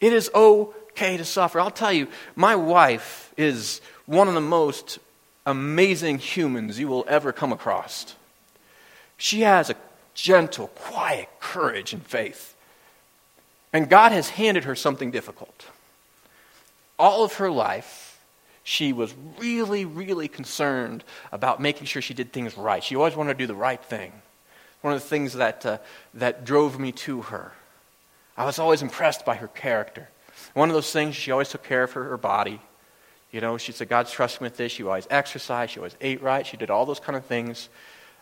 [0.00, 1.58] It is okay to suffer.
[1.58, 2.06] I'll tell you,
[2.36, 5.00] my wife is one of the most
[5.44, 8.14] amazing humans you will ever come across.
[9.16, 9.76] She has a
[10.14, 12.54] gentle, quiet courage and faith.
[13.72, 15.66] And God has handed her something difficult.
[16.98, 18.05] All of her life,
[18.68, 22.82] she was really, really concerned about making sure she did things right.
[22.82, 24.10] She always wanted to do the right thing.
[24.80, 25.78] One of the things that, uh,
[26.14, 27.52] that drove me to her.
[28.36, 30.08] I was always impressed by her character.
[30.54, 32.60] One of those things, she always took care of her, her body.
[33.30, 34.72] You know, she said, God's trusting me with this.
[34.72, 35.70] She always exercised.
[35.70, 36.44] She always ate right.
[36.44, 37.68] She did all those kind of things.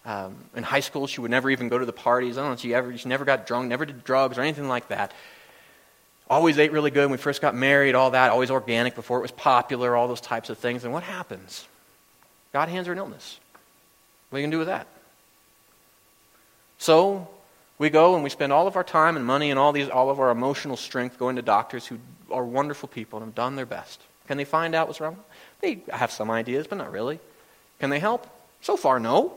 [0.04, 2.36] Um, in high school, she would never even go to the parties.
[2.36, 4.88] I don't know, she, ever, she never got drunk, never did drugs or anything like
[4.88, 5.14] that.
[6.28, 9.22] Always ate really good when we first got married, all that, always organic before it
[9.22, 10.84] was popular, all those types of things.
[10.84, 11.66] And what happens?
[12.52, 13.38] God hands her an illness.
[14.30, 14.86] What are you going to do with that?
[16.78, 17.28] So
[17.78, 20.10] we go and we spend all of our time and money and all, these, all
[20.10, 21.98] of our emotional strength going to doctors who
[22.30, 24.00] are wonderful people and have done their best.
[24.26, 25.18] Can they find out what's wrong?
[25.60, 27.20] They have some ideas, but not really.
[27.80, 28.26] Can they help?
[28.62, 29.34] So far, no.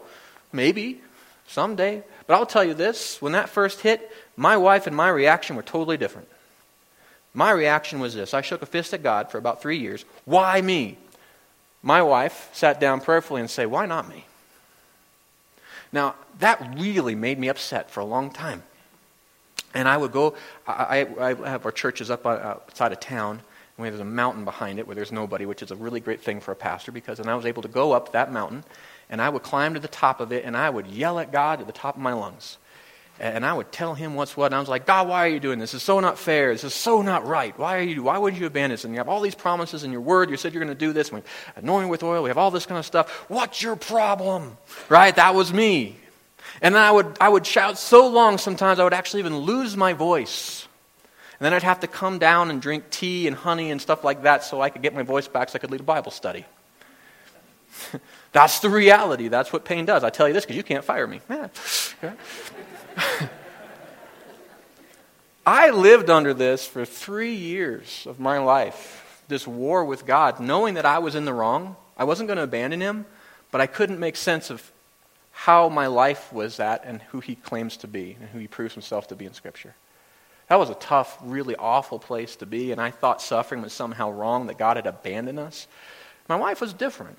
[0.54, 1.02] Maybe.
[1.48, 2.04] Someday.
[2.26, 5.64] But I'll tell you this when that first hit, my wife and my reaction were
[5.64, 6.28] totally different.
[7.34, 10.06] My reaction was this I shook a fist at God for about three years.
[10.26, 10.98] Why me?
[11.84, 14.26] My wife sat down prayerfully and said, Why not me?
[15.92, 18.64] Now, that really made me upset for a long time.
[19.74, 20.36] And I would go,
[20.68, 23.42] I, I, have our churches up uh, outside of town,
[23.78, 26.40] and there's a mountain behind it where there's nobody, which is a really great thing
[26.40, 28.64] for a pastor because then I was able to go up that mountain,
[29.10, 31.62] and I would climb to the top of it, and I would yell at God
[31.62, 32.58] at the top of my lungs.
[33.20, 34.48] And I would tell him what's what.
[34.48, 35.72] And I was like, God, why are you doing this?
[35.72, 36.54] This is so not fair.
[36.54, 37.58] This is so not right.
[37.58, 38.04] Why are you?
[38.04, 38.84] Why would you abandon us?
[38.84, 40.30] And you have all these promises in your word.
[40.30, 41.12] You said you're going to do this.
[41.12, 41.22] We
[41.56, 42.22] anoint with oil.
[42.22, 43.10] We have all this kind of stuff.
[43.28, 44.58] What's your problem?
[44.88, 45.16] Right?
[45.16, 45.98] That was me.
[46.62, 49.76] And then I would, I would shout so long sometimes I would actually even lose
[49.76, 50.68] my voice.
[51.40, 54.24] And then I'd have to come down and drink tea and honey and stuff like
[54.24, 56.46] that so I could get my voice back so I could lead a Bible study.
[58.32, 59.28] That's the reality.
[59.28, 60.04] That's what pain does.
[60.04, 61.22] I tell you this because you can't fire me.
[62.04, 62.14] Yeah.
[65.46, 70.74] I lived under this for three years of my life, this war with God, knowing
[70.76, 71.76] that I was in the wrong.
[71.96, 73.06] I wasn't going to abandon him,
[73.52, 74.72] but I couldn't make sense of
[75.32, 78.74] how my life was that and who he claims to be and who he proves
[78.74, 79.76] himself to be in Scripture.
[80.50, 84.12] That was a tough, really awful place to be, and I thought suffering was somehow
[84.12, 85.68] wrong, that God had abandoned us.
[86.30, 87.18] My wife was different.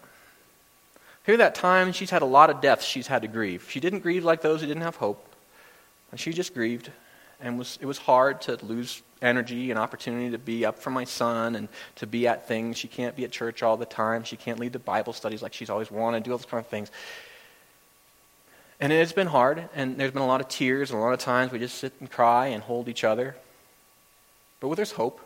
[1.25, 3.67] Here, that time, she's had a lot of deaths she's had to grieve.
[3.71, 5.28] She didn't grieve like those who didn't have hope.
[6.11, 6.91] And she just grieved,
[7.41, 11.05] and was, it was hard to lose energy and opportunity to be up for my
[11.05, 12.79] son and to be at things.
[12.79, 14.25] She can't be at church all the time.
[14.25, 16.71] She can't lead the Bible studies like she's always wanted, do all those kind of
[16.71, 16.91] things.
[18.81, 21.19] And it's been hard, and there's been a lot of tears, and a lot of
[21.19, 23.37] times we just sit and cry and hold each other.
[24.61, 25.21] But with there's hope.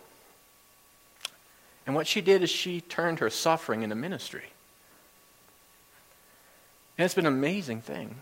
[1.86, 4.44] And what she did is she turned her suffering into ministry.
[6.96, 8.16] And it's been an amazing thing.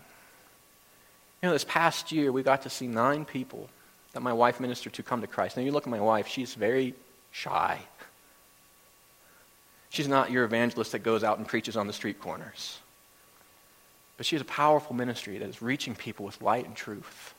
[1.41, 3.69] You know, this past year, we got to see nine people
[4.13, 5.57] that my wife ministered to come to Christ.
[5.57, 6.93] Now, you look at my wife, she's very
[7.31, 7.79] shy.
[9.89, 12.79] She's not your evangelist that goes out and preaches on the street corners.
[14.17, 17.33] But she has a powerful ministry that is reaching people with light and truth.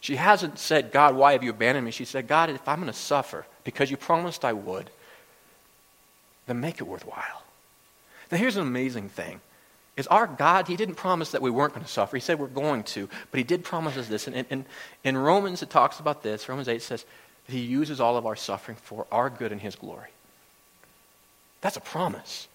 [0.00, 1.90] She hasn't said, God, why have you abandoned me?
[1.90, 4.90] She said, God, if I'm going to suffer because you promised I would,
[6.46, 7.42] then make it worthwhile.
[8.30, 9.40] Now, here's an amazing thing
[10.00, 12.16] is our God, He didn't promise that we weren't going to suffer.
[12.16, 14.26] He said we're going to, but He did promise us this.
[14.26, 14.66] And in,
[15.04, 16.48] in, Romans, it talks about this.
[16.48, 17.04] Romans 8 says,
[17.46, 20.08] that He uses all of our suffering for our good and His glory.
[21.60, 22.48] That's a promise.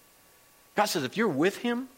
[0.74, 1.88] God says if you're with Him,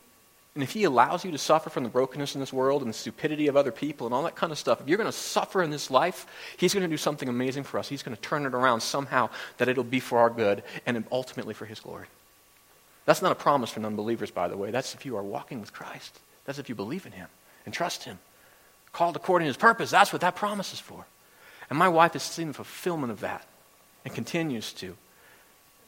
[0.55, 2.94] and if He allows you to suffer from the brokenness in this world and the
[2.94, 5.62] stupidity of other people and all that kind of stuff, if you're going to suffer
[5.62, 6.26] in this life,
[6.57, 7.88] He's going to do something amazing for us.
[7.88, 11.55] He's going to turn it around somehow that it'll be for our good and ultimately
[11.55, 12.07] for His glory.
[13.09, 14.70] That's not a promise for non-believers, by the way.
[14.70, 16.20] That's if you are walking with Christ.
[16.44, 17.26] That's if you believe in Him
[17.64, 18.18] and trust Him.
[18.92, 19.90] Called according to His purpose.
[19.90, 21.06] That's what that promise is for.
[21.70, 23.46] And my wife has seen the fulfillment of that
[24.04, 24.94] and continues to.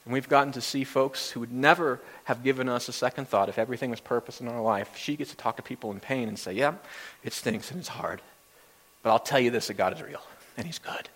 [0.07, 3.51] And we've gotten to see folks who would never have given us a second thought
[3.51, 4.97] if everything was purpose in our life.
[4.97, 6.77] She gets to talk to people in pain and say, Yeah,
[7.23, 8.23] it stinks and it's hard.
[9.03, 10.23] But I'll tell you this that God is real
[10.57, 11.11] and He's good.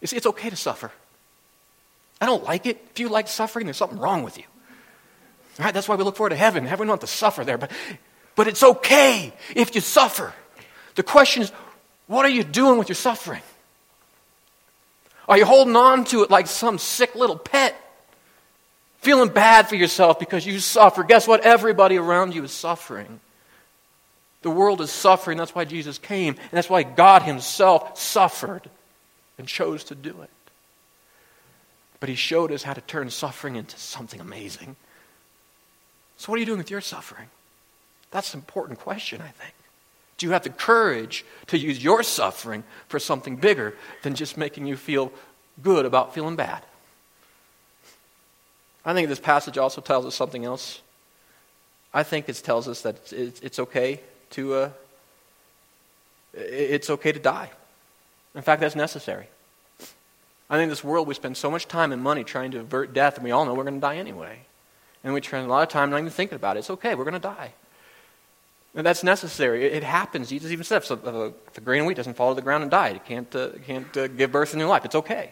[0.00, 0.90] It's okay to suffer.
[2.22, 2.80] I don't like it.
[2.92, 4.44] If you like suffering, there's something wrong with you.
[5.58, 6.64] All right, that's why we look forward to heaven.
[6.64, 7.72] Heaven have to suffer there, but,
[8.36, 10.32] but it's okay if you suffer.
[10.94, 11.50] The question is,
[12.06, 13.42] what are you doing with your suffering?
[15.28, 17.74] Are you holding on to it like some sick little pet?
[18.98, 21.02] Feeling bad for yourself because you suffer.
[21.02, 21.40] Guess what?
[21.40, 23.18] Everybody around you is suffering.
[24.42, 25.38] The world is suffering.
[25.38, 26.34] That's why Jesus came.
[26.34, 28.70] And that's why God Himself suffered
[29.38, 30.30] and chose to do it.
[32.02, 34.74] But He showed us how to turn suffering into something amazing.
[36.16, 37.28] So, what are you doing with your suffering?
[38.10, 39.54] That's an important question, I think.
[40.18, 44.66] Do you have the courage to use your suffering for something bigger than just making
[44.66, 45.12] you feel
[45.62, 46.64] good about feeling bad?
[48.84, 50.82] I think this passage also tells us something else.
[51.94, 54.00] I think it tells us that it's okay
[54.30, 54.70] to uh,
[56.34, 57.52] it's okay to die.
[58.34, 59.28] In fact, that's necessary.
[60.52, 62.92] I think in this world we spend so much time and money trying to avert
[62.92, 64.40] death, and we all know we're going to die anyway.
[65.02, 66.60] And we spend a lot of time not even thinking about it.
[66.60, 67.54] It's okay, we're going to die.
[68.74, 69.64] And that's necessary.
[69.64, 70.28] It, it happens.
[70.28, 72.70] Jesus even said if, if, a grain of wheat doesn't fall to the ground and
[72.70, 74.84] die, it can't, uh, can't uh, give birth to new life.
[74.84, 75.30] It's okay.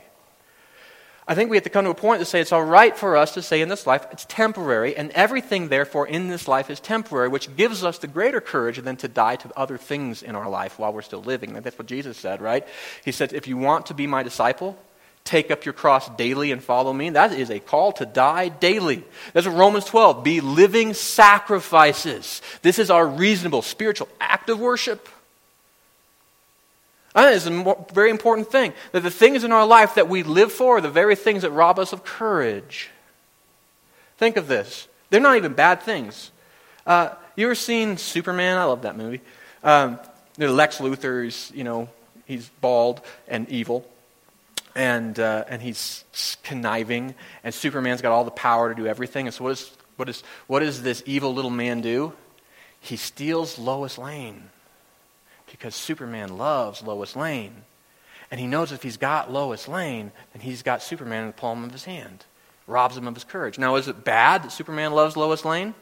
[1.28, 3.18] I think we have to come to a point to say it's all right for
[3.18, 6.80] us to say in this life it's temporary, and everything, therefore, in this life is
[6.80, 10.48] temporary, which gives us the greater courage than to die to other things in our
[10.48, 11.52] life while we're still living.
[11.52, 12.66] That's what Jesus said, right?
[13.04, 14.78] He said, If you want to be my disciple,
[15.30, 17.10] take up your cross daily and follow me.
[17.10, 19.04] That is a call to die daily.
[19.32, 20.24] That's what Romans 12.
[20.24, 22.42] Be living sacrifices.
[22.62, 25.08] This is our reasonable spiritual act of worship.
[27.14, 30.24] I think it's a very important thing that the things in our life that we
[30.24, 32.90] live for are the very things that rob us of courage.
[34.18, 34.88] Think of this.
[35.10, 36.32] They're not even bad things.
[36.84, 38.58] Uh, you ever seen Superman?
[38.58, 39.20] I love that movie.
[39.62, 40.00] Um,
[40.38, 41.88] Lex Luthor is, you know,
[42.26, 43.86] he's bald and evil
[44.74, 46.04] and, uh, and he's
[46.42, 49.26] conniving, and Superman's got all the power to do everything.
[49.26, 52.12] And so, what, is, what, is, what does this evil little man do?
[52.80, 54.50] He steals Lois Lane
[55.50, 57.64] because Superman loves Lois Lane.
[58.30, 61.64] And he knows if he's got Lois Lane, then he's got Superman in the palm
[61.64, 62.24] of his hand.
[62.68, 63.58] Robs him of his courage.
[63.58, 65.74] Now, is it bad that Superman loves Lois Lane?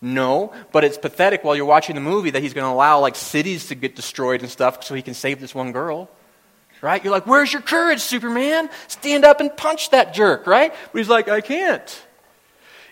[0.00, 3.16] No, but it's pathetic while you're watching the movie that he's going to allow like
[3.16, 6.08] cities to get destroyed and stuff so he can save this one girl
[6.84, 7.02] right?
[7.02, 8.68] You're like, where's your courage, Superman?
[8.88, 10.72] Stand up and punch that jerk, right?
[10.92, 12.06] But he's like, I can't.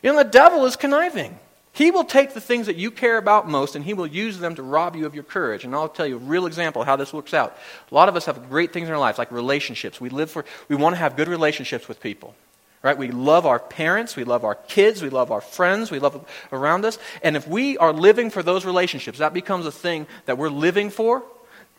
[0.03, 1.39] You know, the devil is conniving.
[1.73, 4.55] He will take the things that you care about most and he will use them
[4.55, 5.65] to rob you of your courage.
[5.65, 7.57] And I'll tell you a real example how this works out.
[7.91, 10.01] A lot of us have great things in our lives, like relationships.
[10.01, 12.35] We live for, we want to have good relationships with people.
[12.83, 12.97] Right?
[12.97, 16.85] We love our parents, we love our kids, we love our friends, we love around
[16.85, 16.99] us.
[17.23, 20.91] And if we are living for those relationships, that becomes a thing that we're living
[20.91, 21.23] for,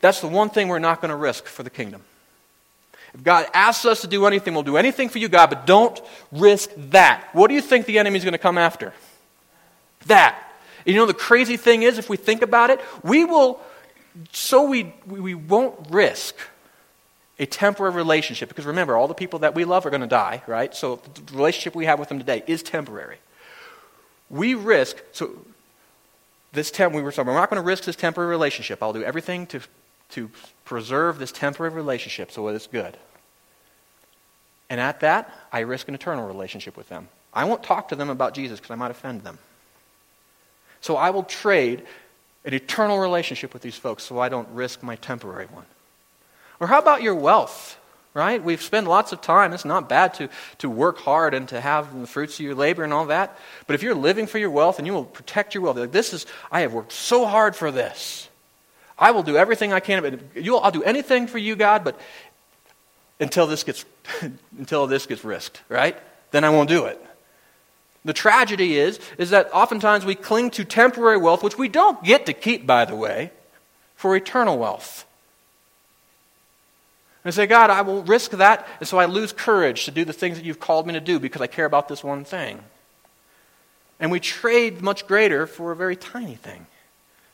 [0.00, 2.02] that's the one thing we're not going to risk for the kingdom.
[3.14, 6.00] If God asks us to do anything, we'll do anything for you, God, but don't
[6.32, 7.28] risk that.
[7.32, 8.92] What do you think the enemy's going to come after?
[10.06, 10.36] That.
[10.84, 13.60] And you know, the crazy thing is, if we think about it, we will,
[14.32, 16.34] so we, we won't risk
[17.38, 18.48] a temporary relationship.
[18.48, 20.74] Because remember, all the people that we love are going to die, right?
[20.74, 23.18] So the relationship we have with them today is temporary.
[24.28, 25.30] We risk, so
[26.52, 28.82] this temp, we were saying, we're not going to risk this temporary relationship.
[28.82, 29.60] I'll do everything to
[30.14, 30.30] to
[30.64, 32.96] preserve this temporary relationship so it's good.
[34.70, 37.08] And at that, I risk an eternal relationship with them.
[37.32, 39.38] I won't talk to them about Jesus because I might offend them.
[40.80, 41.82] So I will trade
[42.44, 45.64] an eternal relationship with these folks so I don't risk my temporary one.
[46.60, 47.78] Or how about your wealth?
[48.12, 48.42] Right?
[48.42, 49.52] We've spent lots of time.
[49.52, 52.84] It's not bad to, to work hard and to have the fruits of your labor
[52.84, 53.36] and all that.
[53.66, 56.12] But if you're living for your wealth and you will protect your wealth, like this
[56.12, 58.28] is, I have worked so hard for this.
[58.98, 60.20] I will do everything I can.
[60.46, 61.98] I'll do anything for you, God, but
[63.20, 63.84] until this gets,
[64.58, 65.96] until this gets risked, right?
[66.30, 67.00] Then I won't do it.
[68.04, 72.26] The tragedy is, is that oftentimes we cling to temporary wealth, which we don't get
[72.26, 73.30] to keep, by the way,
[73.96, 75.06] for eternal wealth.
[77.24, 80.12] And say, God, I will risk that, and so I lose courage to do the
[80.12, 82.60] things that you've called me to do because I care about this one thing.
[83.98, 86.66] And we trade much greater for a very tiny thing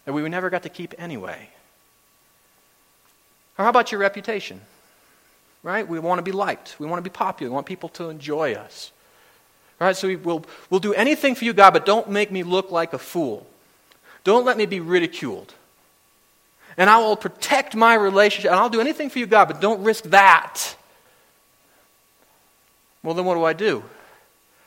[0.05, 1.49] that we never got to keep anyway.
[3.59, 4.61] Or how about your reputation?
[5.63, 5.87] Right?
[5.87, 6.77] We want to be liked.
[6.79, 7.51] We want to be popular.
[7.51, 8.93] We want people to enjoy us.
[9.79, 9.97] Right?
[9.97, 12.93] So we will we'll do anything for you, God, but don't make me look like
[12.93, 13.47] a fool.
[14.25, 15.55] Don't let me be ridiculed.
[16.77, 18.51] And I will protect my relationship.
[18.51, 20.77] And I'll do anything for you, God, but don't risk that.
[23.03, 23.83] Well, then what do I do?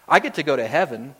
[0.08, 1.16] I get to go to heaven,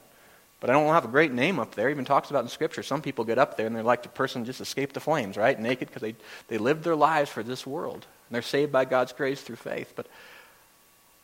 [0.64, 1.90] but I don't have a great name up there.
[1.90, 2.84] Even talks about in Scripture.
[2.84, 5.60] Some people get up there and they're like the person just escaped the flames, right?
[5.60, 6.16] Naked because they,
[6.48, 7.96] they lived their lives for this world.
[7.96, 9.92] And they're saved by God's grace through faith.
[9.94, 10.08] But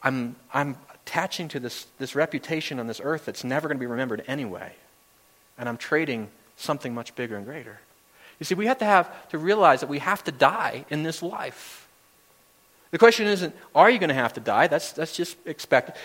[0.03, 3.87] I'm, I'm attaching to this, this reputation on this earth that's never going to be
[3.87, 4.73] remembered anyway.
[5.57, 6.27] And I'm trading
[6.57, 7.79] something much bigger and greater.
[8.39, 11.23] You see, we have to have to realize that we have to die in this
[11.23, 11.87] life.
[12.91, 14.67] The question isn't, are you going to have to die?
[14.67, 15.95] That's, that's just expected.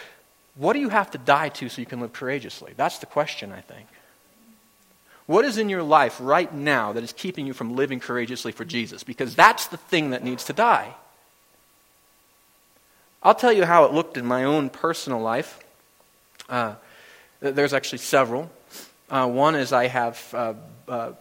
[0.57, 2.75] What do you have to die to so you can live courageously?
[2.77, 3.89] That's the question, I think.
[5.27, 8.65] What is in your life right now that is keeping you from living courageously for
[8.65, 9.03] Jesus?
[9.03, 10.95] Because that's the thing that needs to die.
[13.23, 15.59] I'll tell you how it looked in my own personal life.
[16.49, 16.75] Uh,
[17.41, 18.51] there's actually several.
[19.09, 20.55] Uh, one is I have uh,
[20.87, 21.13] uh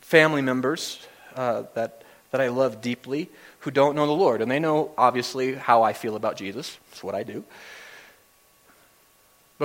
[0.00, 0.98] family members
[1.34, 3.30] uh, that, that I love deeply
[3.60, 4.42] who don't know the Lord.
[4.42, 6.78] And they know, obviously, how I feel about Jesus.
[6.92, 7.44] It's what I do.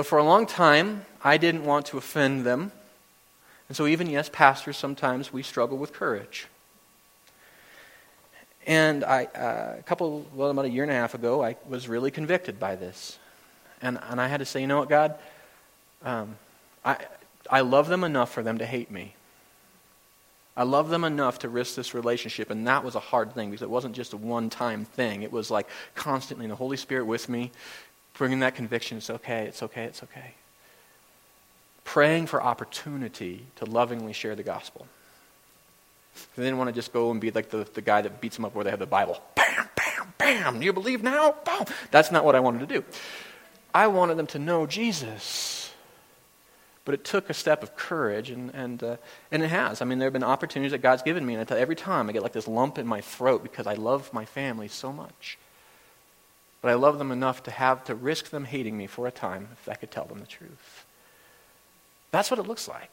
[0.00, 2.72] But for a long time, I didn't want to offend them.
[3.68, 6.46] And so, even, yes, pastors, sometimes we struggle with courage.
[8.66, 11.86] And I, uh, a couple, well, about a year and a half ago, I was
[11.86, 13.18] really convicted by this.
[13.82, 15.18] And, and I had to say, you know what, God?
[16.02, 16.38] Um,
[16.82, 16.96] I,
[17.50, 19.14] I love them enough for them to hate me.
[20.56, 23.62] I love them enough to risk this relationship, and that was a hard thing because
[23.62, 25.22] it wasn't just a one time thing.
[25.22, 27.52] It was like constantly the Holy Spirit with me,
[28.14, 30.34] bringing that conviction it's okay, it's okay, it's okay.
[31.84, 34.86] Praying for opportunity to lovingly share the gospel.
[36.36, 38.44] They didn't want to just go and be like the, the guy that beats them
[38.44, 39.20] up where they have the Bible.
[39.34, 40.58] Bam, bam, bam.
[40.58, 41.34] Do you believe now?
[41.44, 41.66] Boom.
[41.90, 42.84] That's not what I wanted to do.
[43.74, 45.72] I wanted them to know Jesus.
[46.84, 48.96] But it took a step of courage, and, and, uh,
[49.30, 49.82] and it has.
[49.82, 52.08] I mean, there have been opportunities that God's given me, and I tell every time
[52.08, 55.38] I get like this lump in my throat because I love my family so much.
[56.62, 59.48] But I love them enough to have to risk them hating me for a time
[59.52, 60.84] if I could tell them the truth.
[62.10, 62.90] That's what it looks like.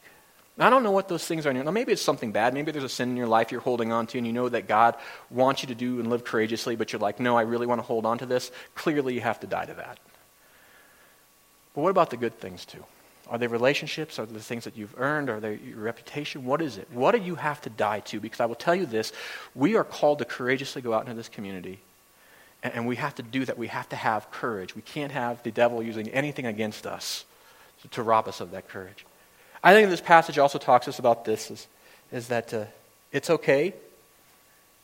[0.59, 1.53] I don't know what those things are.
[1.53, 2.53] Now, maybe it's something bad.
[2.53, 4.68] Maybe there's a sin in your life you're holding on to, and you know that
[4.68, 4.95] God
[5.30, 7.86] wants you to do and live courageously, but you're like, no, I really want to
[7.86, 8.51] hold on to this.
[8.74, 9.99] Clearly, you have to die to that.
[11.76, 12.84] But what about the good things, too?
[13.30, 14.18] Are they relationships?
[14.18, 15.30] Are they the things that you've earned?
[15.30, 16.43] Are they your reputation?
[16.43, 16.88] What is it?
[16.91, 18.20] What do you have to die to?
[18.20, 19.13] Because I will tell you this
[19.53, 21.80] we are called to courageously go out into this community.
[22.74, 23.57] And, we have to do that.
[23.57, 24.76] We have to have courage.
[24.76, 27.26] We can't have the devil using anything against us
[27.82, 29.05] to, to rob us of that courage.
[29.63, 31.68] I think this passage also talks to us about this is,
[32.11, 32.65] is that uh,
[33.11, 33.74] it's okay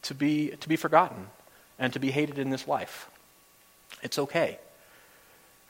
[0.04, 1.28] to be, to be forgotten
[1.80, 3.10] and to be hated in this life.
[4.02, 4.60] It's okay.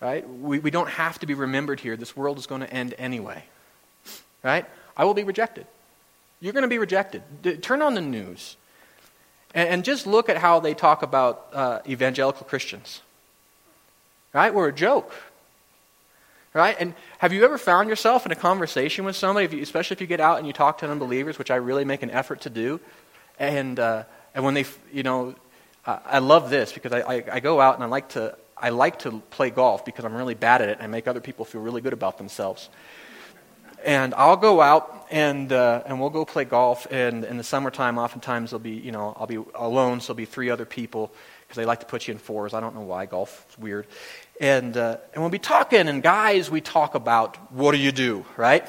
[0.01, 0.27] Right?
[0.27, 1.95] We, we don't have to be remembered here.
[1.95, 3.43] This world is going to end anyway.
[4.43, 4.65] Right?
[4.97, 5.65] I will be rejected.
[6.41, 7.23] You're going to be rejected.
[7.41, 8.57] D- turn on the news
[9.53, 13.01] and, and, just look at how they talk about uh, evangelical Christians.
[14.33, 14.53] Right?
[14.53, 15.13] We're a joke.
[16.53, 16.75] Right?
[16.79, 20.01] And have you ever found yourself in a conversation with somebody, if you, especially if
[20.01, 22.49] you get out and you talk to unbelievers, which I really make an effort to
[22.49, 22.79] do,
[23.39, 24.03] and, uh,
[24.35, 25.35] and when they, you know,
[25.85, 28.99] I love this because I, I, I go out and I like to I like
[28.99, 31.59] to play golf because I'm really bad at it and I make other people feel
[31.59, 32.69] really good about themselves.
[33.83, 36.87] And I'll go out and, uh, and we'll go play golf.
[36.89, 40.25] And in the summertime, oftentimes there'll be, you know, I'll be alone, so there'll be
[40.25, 41.11] three other people
[41.41, 42.53] because they like to put you in fours.
[42.53, 43.05] I don't know why.
[43.05, 43.85] Golf is weird.
[44.39, 48.25] And, uh, and we'll be talking, and guys, we talk about what do you do,
[48.37, 48.65] right?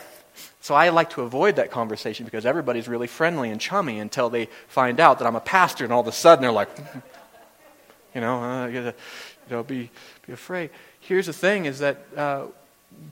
[0.61, 4.49] So I like to avoid that conversation because everybody's really friendly and chummy until they
[4.69, 6.69] find out that I'm a pastor, and all of a sudden they're like,
[8.15, 8.93] you know, uh, you
[9.51, 9.91] know, be,
[10.27, 10.71] be afraid.
[11.01, 12.47] Here's the thing is that uh,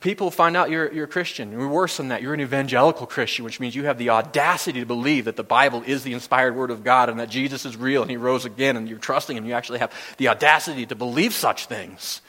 [0.03, 1.51] people find out you're, you're a Christian.
[1.51, 2.21] You're worse than that.
[2.21, 5.81] You're an evangelical Christian, which means you have the audacity to believe that the Bible
[5.85, 8.75] is the inspired Word of God and that Jesus is real and He rose again
[8.75, 9.45] and you're trusting Him.
[9.45, 12.21] You actually have the audacity to believe such things.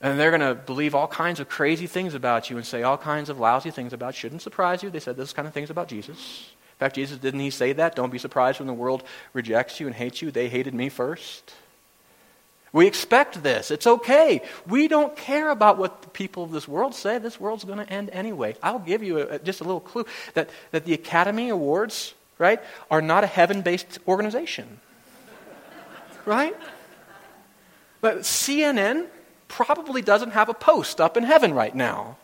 [0.00, 2.98] And they're going to believe all kinds of crazy things about you and say all
[2.98, 4.20] kinds of lousy things about you.
[4.20, 4.90] Shouldn't surprise you.
[4.90, 6.50] They said those kind of things about Jesus.
[6.76, 7.96] In fact, Jesus, didn't he say that?
[7.96, 10.30] Don't be surprised when the world rejects you and hates you.
[10.30, 11.54] They hated me first.
[12.76, 13.70] We expect this.
[13.70, 14.42] It's okay.
[14.66, 17.16] We don't care about what the people of this world say.
[17.16, 18.54] This world's going to end anyway.
[18.62, 20.04] I'll give you a, just a little clue
[20.34, 22.60] that, that the Academy Awards, right,
[22.90, 24.78] are not a heaven based organization.
[26.26, 26.54] right?
[28.02, 29.06] But CNN
[29.48, 32.18] probably doesn't have a post up in heaven right now.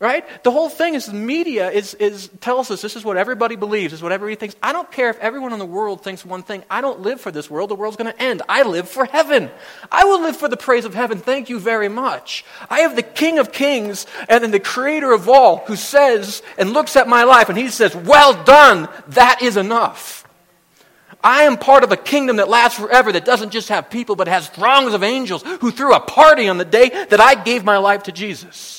[0.00, 0.24] Right?
[0.44, 3.92] The whole thing is the media is, is, tells us this is what everybody believes,
[3.92, 4.54] is what everybody thinks.
[4.62, 6.62] I don't care if everyone in the world thinks one thing.
[6.70, 7.68] I don't live for this world.
[7.68, 8.42] The world's going to end.
[8.48, 9.50] I live for heaven.
[9.90, 11.18] I will live for the praise of heaven.
[11.18, 12.44] Thank you very much.
[12.70, 16.72] I have the King of Kings and then the Creator of all who says and
[16.72, 18.88] looks at my life and he says, Well done.
[19.08, 20.24] That is enough.
[21.24, 24.28] I am part of a kingdom that lasts forever, that doesn't just have people, but
[24.28, 27.78] has throngs of angels who threw a party on the day that I gave my
[27.78, 28.77] life to Jesus.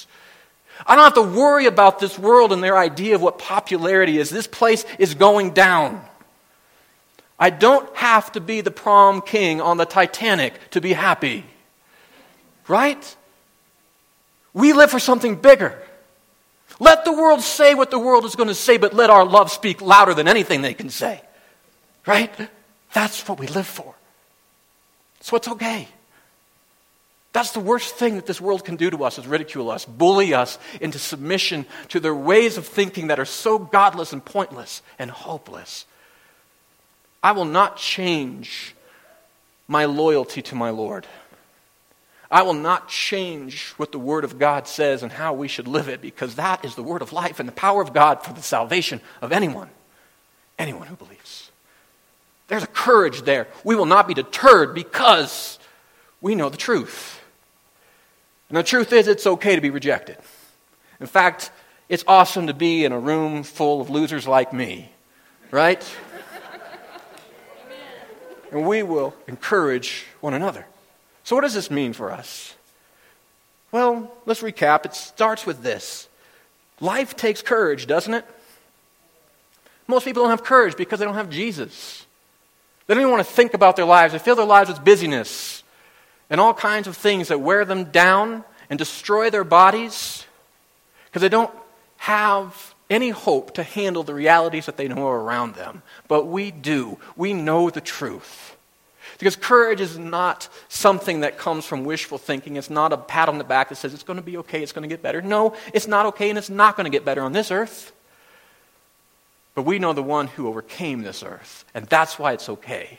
[0.85, 4.29] I don't have to worry about this world and their idea of what popularity is.
[4.29, 6.03] This place is going down.
[7.39, 11.45] I don't have to be the prom king on the Titanic to be happy.
[12.67, 13.15] Right?
[14.53, 15.81] We live for something bigger.
[16.79, 19.51] Let the world say what the world is going to say, but let our love
[19.51, 21.21] speak louder than anything they can say.
[22.05, 22.31] Right?
[22.93, 23.95] That's what we live for.
[25.21, 25.87] So it's okay.
[27.31, 30.33] That's the worst thing that this world can do to us is ridicule us, bully
[30.33, 35.11] us into submission to their ways of thinking that are so godless and pointless and
[35.11, 35.85] hopeless.
[37.21, 38.75] I will not change
[39.67, 41.05] my loyalty to my Lord.
[42.31, 45.87] I will not change what the Word of God says and how we should live
[45.87, 48.41] it because that is the Word of life and the power of God for the
[48.41, 49.69] salvation of anyone,
[50.57, 51.51] anyone who believes.
[52.47, 53.47] There's a courage there.
[53.63, 55.59] We will not be deterred because
[56.21, 57.18] we know the truth.
[58.49, 60.17] And the truth is, it's okay to be rejected.
[60.99, 61.51] In fact,
[61.87, 64.91] it's awesome to be in a room full of losers like me,
[65.51, 65.83] right?
[68.51, 70.65] and we will encourage one another.
[71.23, 72.55] So, what does this mean for us?
[73.71, 74.85] Well, let's recap.
[74.85, 76.07] It starts with this
[76.79, 78.25] life takes courage, doesn't it?
[79.87, 82.05] Most people don't have courage because they don't have Jesus.
[82.87, 84.13] They don't even want to think about their lives.
[84.13, 85.63] They fill their lives with busyness
[86.29, 90.25] and all kinds of things that wear them down and destroy their bodies
[91.05, 91.51] because they don't
[91.97, 95.81] have any hope to handle the realities that they know are around them.
[96.07, 96.97] But we do.
[97.15, 98.55] We know the truth.
[99.17, 102.55] Because courage is not something that comes from wishful thinking.
[102.55, 104.71] It's not a pat on the back that says it's going to be okay, it's
[104.71, 105.21] going to get better.
[105.21, 107.91] No, it's not okay, and it's not going to get better on this earth.
[109.55, 112.97] But we know the one who overcame this earth, and that's why it's okay.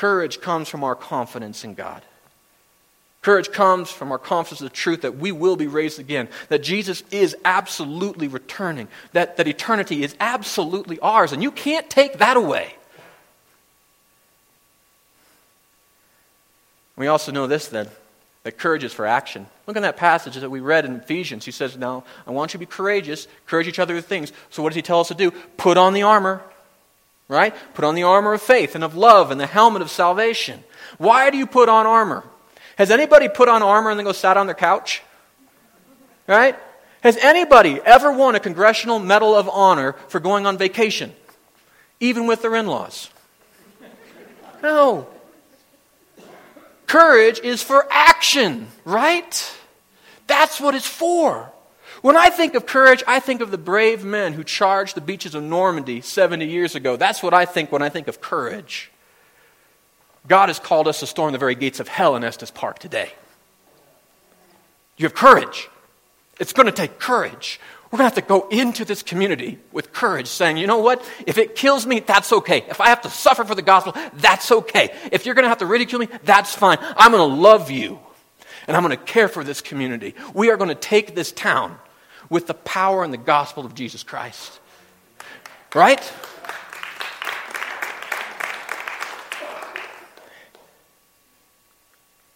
[0.00, 2.02] Courage comes from our confidence in God.
[3.20, 6.62] Courage comes from our confidence of the truth that we will be raised again, that
[6.62, 12.38] Jesus is absolutely returning, that, that eternity is absolutely ours, and you can't take that
[12.38, 12.74] away.
[16.96, 17.90] We also know this then
[18.44, 19.48] that courage is for action.
[19.66, 21.44] Look at that passage that we read in Ephesians.
[21.44, 24.32] He says, Now, I want you to be courageous, encourage each other with things.
[24.48, 25.30] So, what does he tell us to do?
[25.58, 26.42] Put on the armor,
[27.30, 27.54] right?
[27.74, 30.62] Put on the armor of faith and of love and the helmet of salvation.
[30.98, 32.24] Why do you put on armor?
[32.76, 35.02] Has anybody put on armor and then go sat on their couch?
[36.26, 36.58] Right?
[37.02, 41.14] Has anybody ever won a Congressional Medal of Honor for going on vacation,
[42.00, 43.10] even with their in laws?
[44.62, 45.06] No.
[46.86, 49.56] Courage is for action, right?
[50.26, 51.50] That's what it's for.
[52.02, 55.34] When I think of courage, I think of the brave men who charged the beaches
[55.34, 56.96] of Normandy 70 years ago.
[56.96, 58.90] That's what I think when I think of courage.
[60.26, 63.10] God has called us to storm the very gates of hell in Estes Park today.
[64.96, 65.68] You have courage.
[66.38, 67.60] It's going to take courage.
[67.90, 71.06] We're going to have to go into this community with courage, saying, you know what?
[71.26, 72.64] If it kills me, that's okay.
[72.68, 74.94] If I have to suffer for the gospel, that's okay.
[75.10, 76.78] If you're going to have to ridicule me, that's fine.
[76.80, 77.98] I'm going to love you,
[78.68, 80.14] and I'm going to care for this community.
[80.32, 81.76] We are going to take this town
[82.30, 84.60] with the power and the gospel of Jesus Christ.
[85.74, 86.12] Right?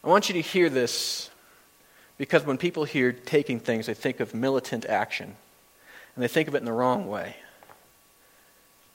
[0.02, 1.30] I want you to hear this
[2.18, 5.34] because when people hear taking things, they think of militant action
[6.14, 7.36] and they think of it in the wrong way.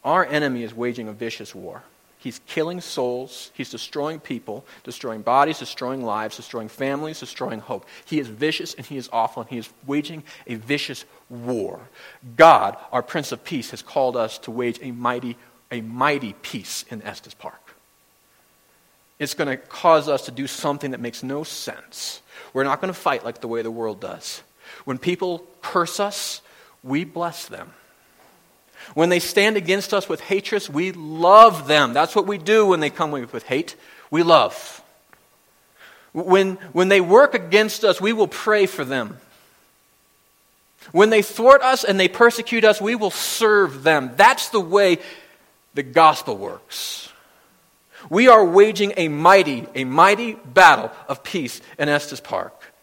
[0.04, 1.84] Our enemy is waging a vicious war.
[2.22, 7.86] He's killing souls, he's destroying people, destroying bodies, destroying lives, destroying families, destroying hope.
[8.03, 11.80] He is vicious and he is awful and he is waging a vicious war.
[12.36, 15.38] God, our Prince of Peace, has called us to wage a mighty,
[15.72, 17.76] a mighty peace in Estes Park.
[19.17, 22.22] It's going to cause us to do something that makes no sense.
[22.53, 24.43] We're not going to fight like the way the world does.
[24.84, 26.41] When people curse us,
[26.84, 27.72] we bless them.
[28.93, 31.93] When they stand against us with hatred, we love them.
[31.93, 33.75] That's what we do when they come with hate.
[34.09, 34.81] We love.
[36.13, 39.17] When, when they work against us, we will pray for them.
[40.91, 44.11] When they thwart us and they persecute us, we will serve them.
[44.15, 44.97] That's the way
[45.75, 47.09] the gospel works.
[48.09, 52.73] We are waging a mighty, a mighty battle of peace in Estes Park.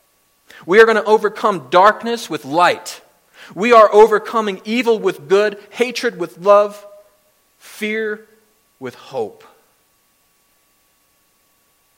[0.66, 3.00] We are going to overcome darkness with light.
[3.54, 6.84] We are overcoming evil with good, hatred with love,
[7.58, 8.26] fear
[8.78, 9.44] with hope.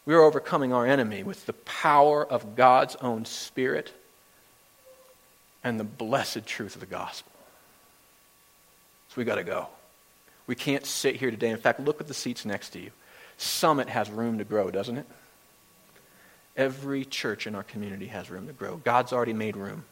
[0.07, 3.92] We are overcoming our enemy with the power of God's own Spirit
[5.62, 7.30] and the blessed truth of the gospel.
[9.11, 9.66] So we got to go.
[10.46, 11.51] We can't sit here today.
[11.51, 12.90] In fact, look at the seats next to you.
[13.36, 15.07] Summit has room to grow, doesn't it?
[16.57, 18.76] Every church in our community has room to grow.
[18.78, 19.84] God's already made room.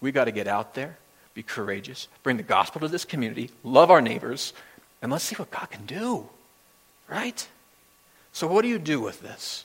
[0.00, 0.98] We got to get out there,
[1.34, 4.52] be courageous, bring the gospel to this community, love our neighbors,
[5.02, 6.28] and let's see what God can do.
[7.08, 7.46] Right?
[8.32, 9.64] So, what do you do with this?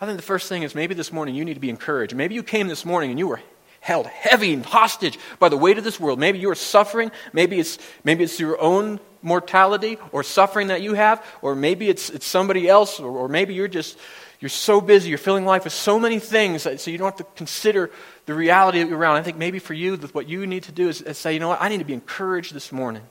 [0.00, 2.14] I think the first thing is maybe this morning you need to be encouraged.
[2.14, 3.40] Maybe you came this morning and you were
[3.80, 6.18] held heavy and hostage by the weight of this world.
[6.18, 7.10] Maybe you are suffering.
[7.32, 12.08] Maybe it's, maybe it's your own mortality or suffering that you have, or maybe it's,
[12.10, 13.98] it's somebody else, or, or maybe you're just
[14.40, 17.16] you're so busy, you're filling life with so many things, that, so you don't have
[17.16, 17.90] to consider
[18.30, 19.16] the reality around.
[19.16, 21.48] I think maybe for you, what you need to do is, is say, you know
[21.48, 23.02] what, I need to be encouraged this morning.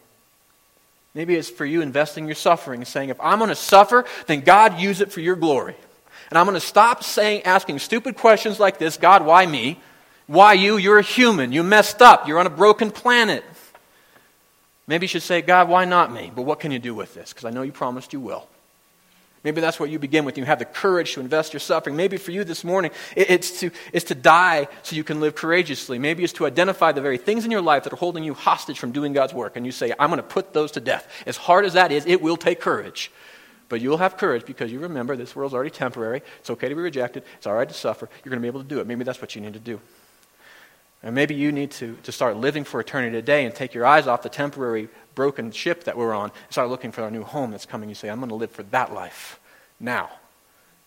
[1.14, 4.42] Maybe it's for you investing your suffering, and saying, if I'm going to suffer, then
[4.42, 5.76] God use it for your glory.
[6.30, 9.82] And I'm going to stop saying, asking stupid questions like this God, why me?
[10.28, 10.78] Why you?
[10.78, 11.52] You're a human.
[11.52, 12.26] You messed up.
[12.26, 13.44] You're on a broken planet.
[14.88, 16.32] Maybe you should say, God, why not me?
[16.34, 17.34] But what can you do with this?
[17.34, 18.48] Because I know you promised you will.
[19.44, 20.38] Maybe that's what you begin with.
[20.38, 21.96] You have the courage to invest your suffering.
[21.96, 25.98] Maybe for you this morning, it's to, it's to die so you can live courageously.
[25.98, 28.80] Maybe it's to identify the very things in your life that are holding you hostage
[28.80, 29.56] from doing God's work.
[29.56, 31.08] And you say, I'm going to put those to death.
[31.26, 33.12] As hard as that is, it will take courage.
[33.70, 36.22] But you'll have courage because you remember this world's already temporary.
[36.40, 37.24] It's okay to be rejected.
[37.38, 38.10] It's all right to suffer.
[38.26, 38.88] You're going to be able to do it.
[38.88, 39.80] Maybe that's what you need to do.
[41.02, 44.06] And maybe you need to, to start living for eternity today and take your eyes
[44.06, 47.52] off the temporary broken ship that we're on and start looking for our new home
[47.52, 47.88] that's coming.
[47.88, 49.40] You say, I'm going to live for that life
[49.80, 50.10] now.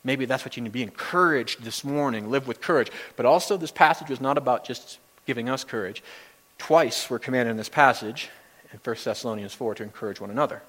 [0.05, 2.31] Maybe that's what you need to be encouraged this morning.
[2.31, 2.91] Live with courage.
[3.17, 6.03] But also, this passage is not about just giving us courage.
[6.59, 8.29] Twice we're commanded in this passage,
[8.73, 10.63] in 1 Thessalonians 4, to encourage one another.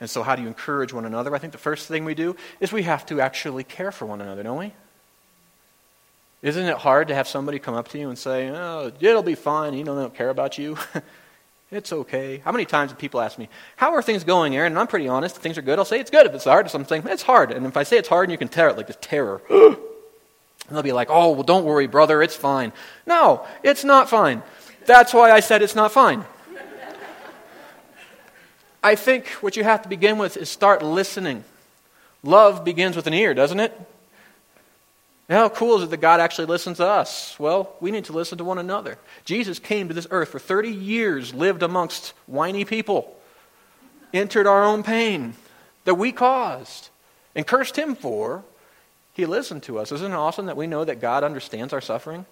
[0.00, 1.34] And so, how do you encourage one another?
[1.34, 4.20] I think the first thing we do is we have to actually care for one
[4.20, 4.72] another, don't we?
[6.44, 9.34] Isn't it hard to have somebody come up to you and say, Oh, it'll be
[9.34, 10.78] fine, you know, they don't care about you?
[11.70, 12.40] It's okay.
[12.44, 14.72] How many times have people asked me, How are things going, Aaron?
[14.72, 15.36] And I'm pretty honest.
[15.36, 16.24] If things are good, I'll say it's good.
[16.24, 17.50] If it's hard, I'm saying it's hard.
[17.50, 19.76] And if I say it's hard and you can tear it, like the terror, and
[20.70, 22.22] they'll be like, Oh, well, don't worry, brother.
[22.22, 22.72] It's fine.
[23.06, 24.42] No, it's not fine.
[24.86, 26.24] That's why I said it's not fine.
[28.84, 31.42] I think what you have to begin with is start listening.
[32.22, 33.72] Love begins with an ear, doesn't it?
[35.28, 37.38] How cool is it that God actually listens to us?
[37.38, 38.98] Well, we need to listen to one another.
[39.24, 43.16] Jesus came to this earth for 30 years, lived amongst whiny people,
[44.12, 45.34] entered our own pain
[45.84, 46.90] that we caused,
[47.34, 48.44] and cursed him for.
[49.14, 49.92] He listened to us.
[49.92, 52.26] Isn't it awesome that we know that God understands our suffering?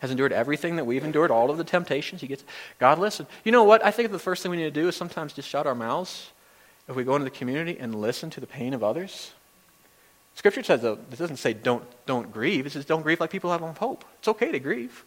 [0.00, 2.22] Has endured everything that we've endured, all of the temptations.
[2.22, 2.42] He gets
[2.80, 3.28] God listened.
[3.44, 3.84] You know what?
[3.84, 6.30] I think the first thing we need to do is sometimes just shut our mouths
[6.88, 9.32] if we go into the community and listen to the pain of others.
[10.34, 12.66] Scripture says, though, it doesn't say don't, don't grieve.
[12.66, 14.04] It says don't grieve like people have on hope.
[14.18, 15.04] It's okay to grieve.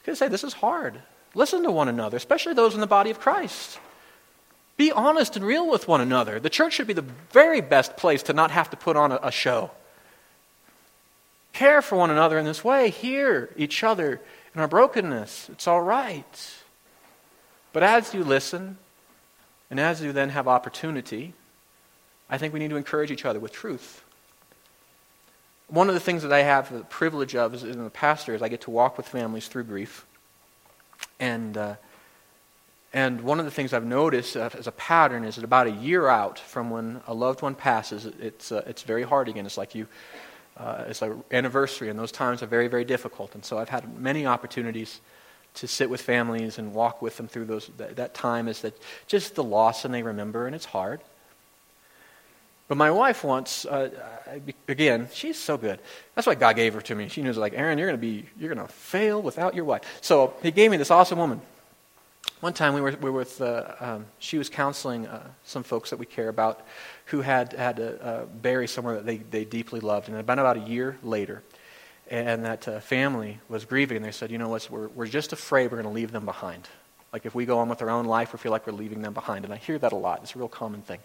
[0.00, 1.00] You can say, this is hard.
[1.34, 3.78] Listen to one another, especially those in the body of Christ.
[4.76, 6.38] Be honest and real with one another.
[6.38, 9.20] The church should be the very best place to not have to put on a,
[9.22, 9.70] a show.
[11.52, 12.90] Care for one another in this way.
[12.90, 14.20] Hear each other
[14.54, 15.48] in our brokenness.
[15.50, 16.54] It's all right.
[17.72, 18.78] But as you listen,
[19.70, 21.34] and as you then have opportunity,
[22.30, 24.03] I think we need to encourage each other with truth.
[25.68, 28.48] One of the things that I have the privilege of as a pastor is I
[28.48, 30.06] get to walk with families through grief.
[31.18, 31.74] And, uh,
[32.92, 35.72] and one of the things I've noticed uh, as a pattern is that about a
[35.72, 39.46] year out from when a loved one passes, it's, uh, it's very hard again.
[39.46, 39.86] It's like you,
[40.56, 43.34] uh, it's an anniversary, and those times are very, very difficult.
[43.34, 45.00] And so I've had many opportunities
[45.54, 48.76] to sit with families and walk with them through those, that, that time is that
[49.06, 51.00] just the loss and they remember, and it's hard.
[52.66, 53.90] But my wife once, uh,
[54.68, 55.78] again, she's so good.
[56.14, 57.08] That's why God gave her to me.
[57.08, 59.82] She knows, like, Aaron, you're going to be, you're going to fail without your wife.
[60.00, 61.42] So he gave me this awesome woman.
[62.40, 65.90] One time we were, we were with, uh, um, she was counseling uh, some folks
[65.90, 66.62] that we care about
[67.06, 70.08] who had had to uh, bury somewhere that they, they deeply loved.
[70.08, 71.42] And about, about a year later,
[72.10, 75.32] and that uh, family was grieving, and they said, you know what, we're, we're just
[75.32, 76.68] afraid we're going to leave them behind.
[77.12, 79.14] Like if we go on with our own life, we feel like we're leaving them
[79.14, 79.44] behind.
[79.44, 80.20] And I hear that a lot.
[80.22, 80.98] It's a real common thing.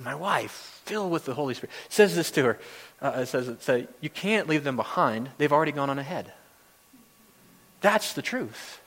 [0.00, 2.58] And my wife, filled with the Holy Spirit, says this to her.
[3.02, 5.28] Uh, it says, it says, You can't leave them behind.
[5.36, 6.32] They've already gone on ahead.
[7.82, 8.80] That's the truth.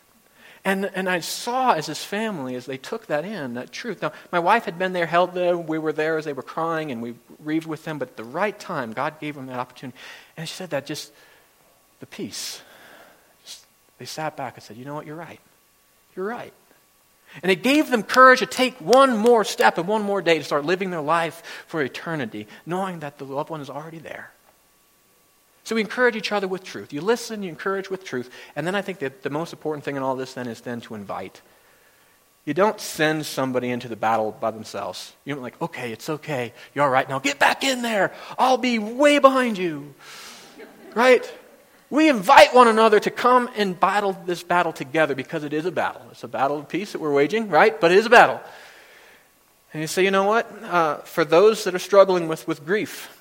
[0.66, 4.02] And, and I saw as his family, as they took that in, that truth.
[4.02, 5.68] Now, my wife had been there, held them.
[5.68, 8.00] We were there as they were crying, and we grieved with them.
[8.00, 9.96] But at the right time, God gave them that opportunity.
[10.36, 11.12] And she said that just,
[12.00, 12.60] the peace.
[13.46, 13.68] Just,
[14.00, 15.06] they sat back and said, You know what?
[15.06, 15.40] You're right.
[16.16, 16.54] You're right.
[17.42, 20.44] And it gave them courage to take one more step and one more day to
[20.44, 24.32] start living their life for eternity, knowing that the loved one is already there.
[25.64, 26.92] So we encourage each other with truth.
[26.92, 28.30] You listen, you encourage with truth.
[28.56, 30.82] And then I think that the most important thing in all this then is then
[30.82, 31.42] to invite.
[32.46, 35.14] You don't send somebody into the battle by themselves.
[35.24, 36.52] You're like, okay, it's okay.
[36.76, 37.20] You're all right now.
[37.20, 38.14] Get back in there.
[38.38, 39.94] I'll be way behind you.
[40.94, 41.32] Right?
[41.94, 45.72] We invite one another to come and battle this battle together because it is a
[45.72, 46.02] battle.
[46.10, 47.80] It's a battle of peace that we're waging, right?
[47.80, 48.42] But it is a battle.
[49.72, 50.52] And you say, you know what?
[50.64, 53.16] Uh, for those that are struggling with, with grief,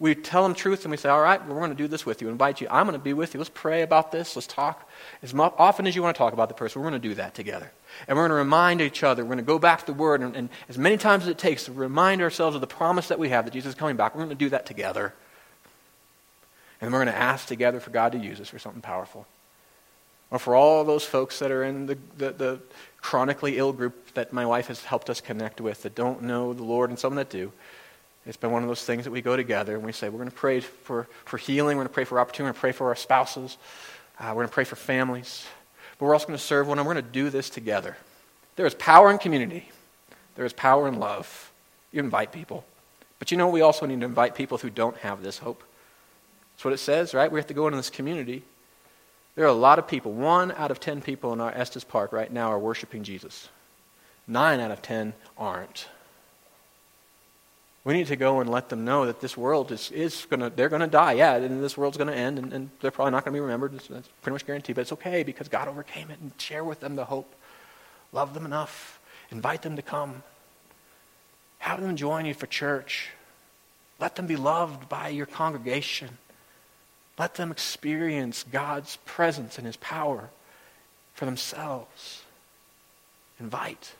[0.00, 2.20] we tell them truth and we say, all right, we're going to do this with
[2.20, 2.28] you.
[2.28, 2.66] Invite you.
[2.72, 3.38] I'm going to be with you.
[3.38, 4.34] Let's pray about this.
[4.34, 4.90] Let's talk.
[5.22, 7.36] As often as you want to talk about the person, we're going to do that
[7.36, 7.70] together.
[8.08, 9.22] And we're going to remind each other.
[9.22, 10.22] We're going to go back to the Word.
[10.22, 13.20] And, and as many times as it takes to remind ourselves of the promise that
[13.20, 15.14] we have that Jesus is coming back, we're going to do that together.
[16.80, 19.26] And we're going to ask together for God to use us for something powerful.
[20.30, 22.60] Or for all those folks that are in the, the, the
[23.00, 26.64] chronically ill group that my wife has helped us connect with that don't know the
[26.64, 27.50] Lord and some that do.
[28.26, 30.30] It's been one of those things that we go together and we say, we're going
[30.30, 32.72] to pray for, for healing, we're going to pray for opportunity, we're going to pray
[32.72, 33.56] for our spouses,
[34.20, 35.46] uh, we're going to pray for families.
[35.98, 37.96] But we're also going to serve one, and we're going to do this together.
[38.56, 39.70] There is power in community,
[40.34, 41.50] there is power in love.
[41.90, 42.64] You invite people.
[43.18, 45.64] But you know, we also need to invite people who don't have this hope.
[46.58, 47.30] That's what it says, right?
[47.30, 48.42] We have to go into this community.
[49.36, 50.10] There are a lot of people.
[50.10, 53.48] One out of ten people in our Estes Park right now are worshiping Jesus.
[54.26, 55.86] Nine out of ten aren't.
[57.84, 60.50] We need to go and let them know that this world is, is going to,
[60.50, 63.12] they're going to die, yeah, and this world's going to end, and, and, they're probably
[63.12, 63.74] not going to be remembered.
[63.74, 66.80] It's, that's pretty much guaranteed, but it's okay because God overcame it, and share with
[66.80, 67.32] them the hope.
[68.12, 68.98] Love them enough.
[69.30, 70.24] Invite them to come.
[71.60, 73.10] Have them join you for church.
[74.00, 76.18] Let them be loved by your congregation.
[77.18, 80.30] Let them experience God's presence and His power
[81.14, 82.22] for themselves.
[83.40, 83.92] Invite.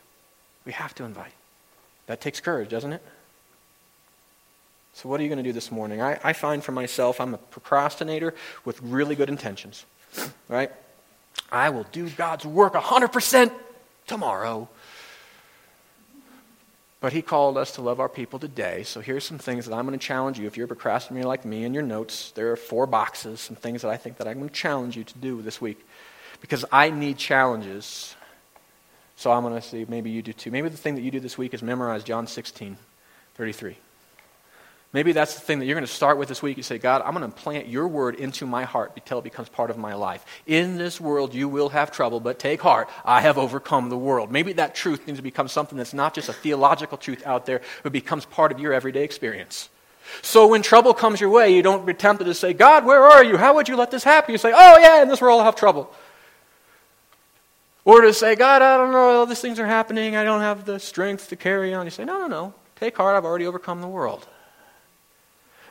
[0.65, 1.33] We have to invite.
[2.07, 3.03] That takes courage, doesn't it?
[4.93, 6.01] So, what are you going to do this morning?
[6.01, 8.33] I, I find for myself, I'm a procrastinator
[8.65, 9.85] with really good intentions,
[10.47, 10.71] right?
[11.51, 13.51] I will do God's work 100%
[14.07, 14.67] tomorrow.
[17.01, 18.83] But he called us to love our people today.
[18.83, 20.47] So here's some things that I'm going to challenge you.
[20.47, 23.83] If you're a procrastinator like me in your notes, there are four boxes, some things
[23.83, 25.85] that I think that I'm going to challenge you to do this week.
[26.41, 28.15] Because I need challenges.
[29.15, 30.51] So I'm going to see, maybe you do too.
[30.51, 32.77] Maybe the thing that you do this week is memorize John 16,
[33.35, 33.77] 33.
[34.91, 36.57] Maybe that's the thing that you're going to start with this week.
[36.57, 39.47] You say, God, I'm going to plant your word into my heart until it becomes
[39.47, 40.25] part of my life.
[40.47, 42.89] In this world, you will have trouble, but take heart.
[43.05, 44.31] I have overcome the world.
[44.31, 47.61] Maybe that truth needs to become something that's not just a theological truth out there,
[47.83, 49.69] but becomes part of your everyday experience.
[50.23, 53.23] So when trouble comes your way, you don't be tempted to say, God, where are
[53.23, 53.37] you?
[53.37, 54.31] How would you let this happen?
[54.31, 55.93] You say, oh, yeah, in this world I'll have trouble.
[57.85, 60.15] Or to say, God, I don't know, all these things are happening.
[60.15, 61.85] I don't have the strength to carry on.
[61.85, 62.53] You say, no, no, no.
[62.75, 63.15] Take heart.
[63.15, 64.27] I've already overcome the world.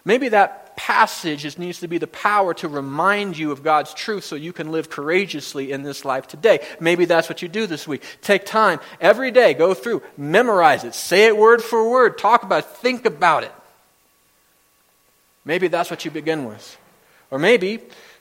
[0.08, 4.36] Maybe that passage needs to be the power to remind you of God's truth so
[4.36, 6.66] you can live courageously in this life today.
[6.80, 8.02] Maybe that's what you do this week.
[8.22, 12.60] Take time every day, go through, memorize it, say it word for word, talk about
[12.60, 13.52] it, think about it.
[15.44, 16.78] Maybe that's what you begin with.
[17.30, 17.80] Or maybe,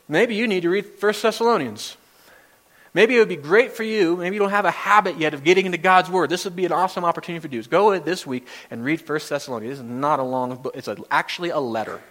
[0.09, 1.95] maybe you need to read 1 Thessalonians.
[2.93, 4.15] Maybe it would be great for you.
[4.15, 6.29] Maybe you don't have a habit yet of getting into God's Word.
[6.29, 7.61] This would be an awesome opportunity for you.
[7.61, 9.77] to Go this week and read 1 Thessalonians.
[9.77, 12.01] This is not a long book, it's a, actually a letter.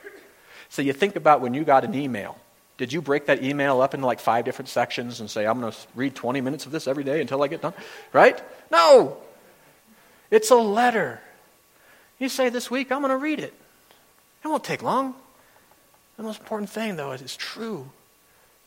[0.69, 2.39] So you think about when you got an email.
[2.79, 5.73] Did you break that email up into like five different sections and say, I'm going
[5.73, 7.73] to read 20 minutes of this every day until I get done?
[8.13, 8.41] Right?
[8.71, 9.17] No.
[10.31, 11.21] It's a letter.
[12.19, 13.55] You say, This week, I'm going to read it.
[14.45, 15.15] It won't take long.
[16.17, 17.91] The most important thing, though, is it's true.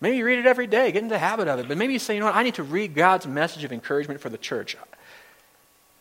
[0.02, 1.68] Maybe you read it every day, get into the habit of it.
[1.68, 4.22] But maybe you say, you know what, I need to read God's message of encouragement
[4.22, 4.78] for the church.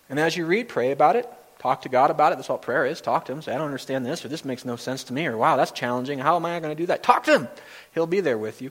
[0.09, 1.29] And as you read, pray about it.
[1.59, 2.37] Talk to God about it.
[2.37, 3.01] That's what prayer is.
[3.01, 3.43] Talk to Him.
[3.43, 5.73] Say, I don't understand this, or this makes no sense to me, or wow, that's
[5.73, 6.21] challenging.
[6.21, 7.03] How am I going to do that?
[7.03, 7.49] Talk to Him.
[7.93, 8.71] He'll be there with you.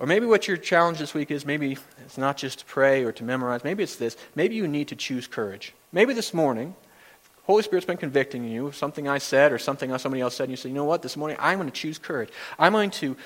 [0.00, 3.12] Or maybe what your challenge this week is maybe it's not just to pray or
[3.12, 3.62] to memorize.
[3.62, 4.16] Maybe it's this.
[4.34, 5.74] Maybe you need to choose courage.
[5.92, 6.74] Maybe this morning,
[7.44, 10.52] Holy Spirit's been convicting you of something I said or something somebody else said, and
[10.52, 12.30] you say, you know what, this morning I'm going to choose courage.
[12.58, 13.16] I'm going to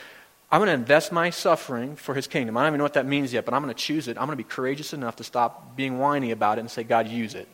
[0.55, 2.57] I'm going to invest my suffering for his kingdom.
[2.57, 4.17] I don't even know what that means yet, but I'm going to choose it.
[4.17, 7.09] I'm going to be courageous enough to stop being whiny about it and say, God,
[7.09, 7.49] use it.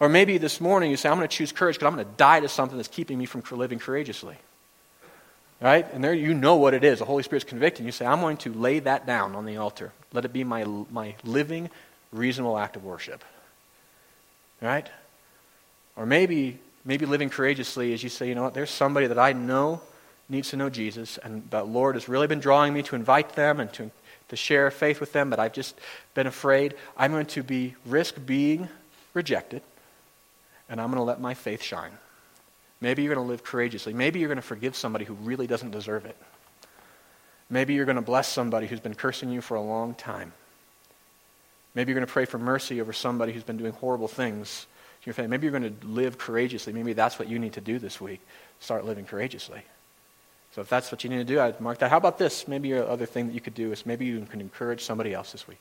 [0.00, 2.16] Or maybe this morning you say, I'm going to choose courage because I'm going to
[2.16, 4.34] die to something that's keeping me from living courageously.
[5.60, 5.86] Right?
[5.94, 6.98] And there you know what it is.
[6.98, 7.86] The Holy Spirit's convicting.
[7.86, 9.92] You say, I'm going to lay that down on the altar.
[10.12, 11.70] Let it be my, my living,
[12.10, 13.22] reasonable act of worship.
[14.60, 14.88] Right?
[15.94, 19.32] Or maybe, maybe living courageously is you say, you know what, there's somebody that I
[19.32, 19.80] know
[20.32, 23.60] needs to know Jesus, and the Lord has really been drawing me to invite them
[23.60, 23.90] and to,
[24.28, 25.78] to share faith with them, but I've just
[26.14, 26.74] been afraid.
[26.96, 28.68] I'm going to be risk being
[29.14, 29.62] rejected,
[30.68, 31.92] and I'm going to let my faith shine.
[32.80, 33.92] Maybe you're going to live courageously.
[33.92, 36.16] Maybe you're going to forgive somebody who really doesn't deserve it.
[37.48, 40.32] Maybe you're going to bless somebody who's been cursing you for a long time.
[41.74, 44.66] Maybe you're going to pray for mercy over somebody who's been doing horrible things
[45.02, 45.28] to your family.
[45.28, 46.72] Maybe you're going to live courageously.
[46.72, 48.20] Maybe that's what you need to do this week.
[48.60, 49.62] Start living courageously.
[50.54, 51.90] So if that's what you need to do, I'd mark that.
[51.90, 52.46] How about this?
[52.46, 55.32] Maybe your other thing that you could do is maybe you can encourage somebody else
[55.32, 55.60] this week.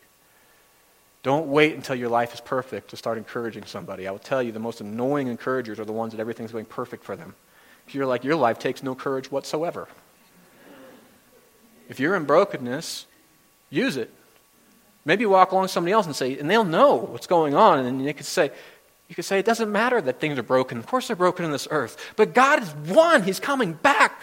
[1.23, 4.07] Don't wait until your life is perfect to start encouraging somebody.
[4.07, 7.03] I will tell you, the most annoying encouragers are the ones that everything's going perfect
[7.03, 7.35] for them.
[7.87, 9.87] If you're like, your life takes no courage whatsoever.
[11.87, 13.05] If you're in brokenness,
[13.69, 14.11] use it.
[15.05, 17.85] Maybe walk along somebody else and say, and they'll know what's going on.
[17.85, 18.51] And you could say,
[19.07, 20.77] you could say, it doesn't matter that things are broken.
[20.77, 21.97] Of course they're broken in this earth.
[22.15, 23.23] But God is one.
[23.23, 24.19] He's coming back.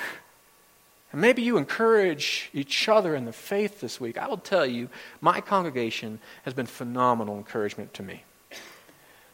[1.13, 4.19] And maybe you encourage each other in the faith this week.
[4.19, 4.91] I will tell you,
[5.21, 8.25] my congregation has been phenomenal encouragement to me.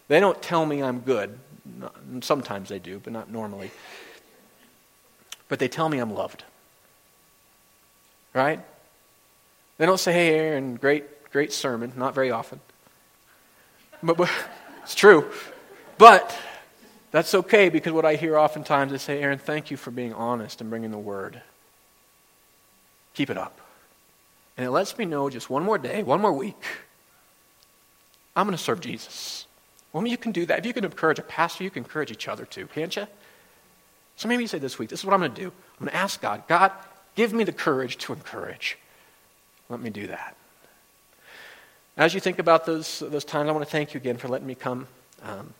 [0.07, 1.39] They don't tell me I'm good.
[2.20, 3.70] Sometimes they do, but not normally.
[5.49, 6.45] But they tell me I'm loved.
[8.33, 8.61] Right?
[9.79, 11.93] They don't say, hey, Aaron, great, great sermon.
[11.97, 12.61] Not very often.
[14.03, 14.31] But, but
[14.83, 15.29] it's true.
[15.99, 16.37] But
[17.11, 20.61] that's okay because what I hear oftentimes is say, Aaron, thank you for being honest
[20.61, 21.43] and bringing the word.
[23.15, 23.61] Keep it up.
[24.57, 26.62] And it lets me know just one more day, one more week,
[28.37, 29.47] I'm going to serve Jesus.
[29.93, 30.59] Well, you can do that.
[30.59, 33.07] If you can encourage a pastor, you can encourage each other too, can't you?
[34.17, 35.47] So maybe you say this week, this is what I'm going to do.
[35.49, 36.73] I'm going to ask God, God,
[37.15, 38.77] give me the courage to encourage.
[39.69, 40.37] Let me do that.
[41.97, 44.47] As you think about those, those times, I want to thank you again for letting
[44.47, 44.89] me come
[45.23, 45.55] um,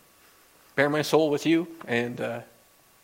[0.75, 2.41] bare my soul with you and, uh,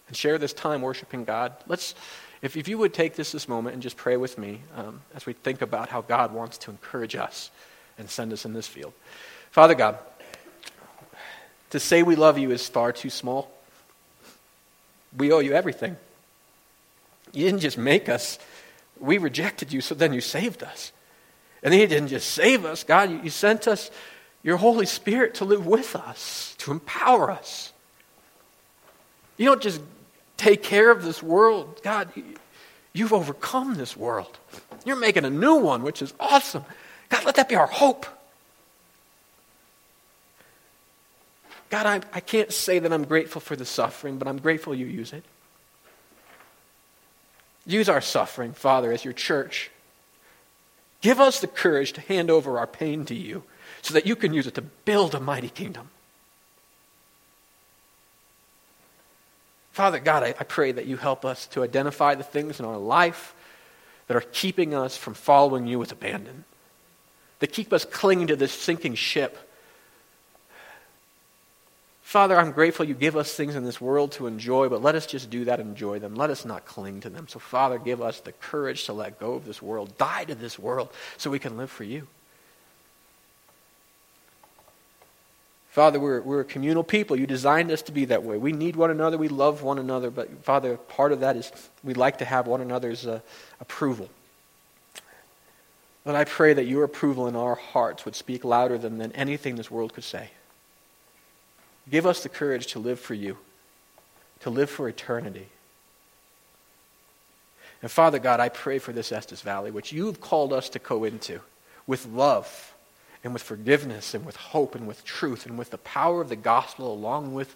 [0.09, 1.53] and share this time worshiping God.
[1.69, 1.95] Let's
[2.43, 5.27] if, if you would take this this moment and just pray with me um, as
[5.27, 7.51] we think about how God wants to encourage us
[7.99, 8.93] and send us in this field.
[9.51, 9.99] Father God,
[11.71, 13.51] to say we love you is far too small.
[15.17, 15.97] We owe you everything.
[17.33, 18.39] You didn't just make us,
[18.99, 20.93] we rejected you, so then you saved us.
[21.63, 23.91] And then you didn't just save us, God, you, you sent us
[24.43, 27.73] your Holy Spirit to live with us, to empower us.
[29.37, 29.81] You don't just
[30.41, 31.81] take care of this world.
[31.83, 32.11] God,
[32.95, 34.39] you've overcome this world.
[34.87, 36.65] You're making a new one, which is awesome.
[37.11, 38.07] God, let that be our hope.
[41.69, 44.87] God, I, I can't say that I'm grateful for the suffering, but I'm grateful you
[44.87, 45.25] use it.
[47.67, 49.71] Use our suffering, Father, as your church.
[51.03, 53.45] Give us the courage to hand over our pain to you
[53.83, 55.91] so that you can use it to build a mighty kingdom.
[59.73, 62.79] Father God, I, I pray that you help us to identify the things in our
[62.79, 63.35] life
[64.09, 66.45] that are keeping us from following you with abandon,
[67.39, 69.39] that keep us clinging to this sinking ship.
[72.03, 75.07] Father, I'm grateful you give us things in this world to enjoy, but let us
[75.07, 76.17] just do that and enjoy them.
[76.17, 77.29] Let us not cling to them.
[77.29, 80.59] So, Father, give us the courage to let go of this world, die to this
[80.59, 82.09] world, so we can live for you.
[85.71, 87.17] Father, we're, we're a communal people.
[87.17, 88.37] You designed us to be that way.
[88.37, 89.17] We need one another.
[89.17, 90.11] We love one another.
[90.11, 91.53] But, Father, part of that is
[91.85, 93.21] we like to have one another's uh,
[93.61, 94.09] approval.
[96.05, 99.55] But I pray that your approval in our hearts would speak louder than, than anything
[99.55, 100.31] this world could say.
[101.89, 103.39] Give us the courage to live for you,
[104.41, 105.47] to live for eternity.
[107.81, 111.05] And Father God, I pray for this Estes Valley, which you've called us to go
[111.05, 111.41] into
[111.87, 112.75] with love
[113.23, 116.37] and with forgiveness and with hope and with truth and with the power of the
[116.37, 117.55] gospel along with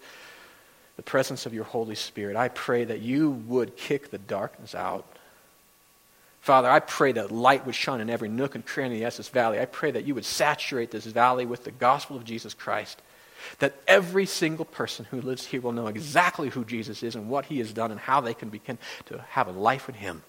[0.97, 2.37] the presence of your Holy Spirit.
[2.37, 5.07] I pray that you would kick the darkness out.
[6.41, 9.59] Father, I pray that light would shine in every nook and cranny of Estes Valley.
[9.59, 13.01] I pray that you would saturate this valley with the gospel of Jesus Christ.
[13.59, 17.47] That every single person who lives here will know exactly who Jesus is and what
[17.47, 20.23] he has done and how they can begin to have a life in him.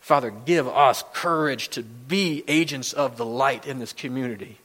[0.00, 4.58] Father, give us courage to be agents of the light in this community.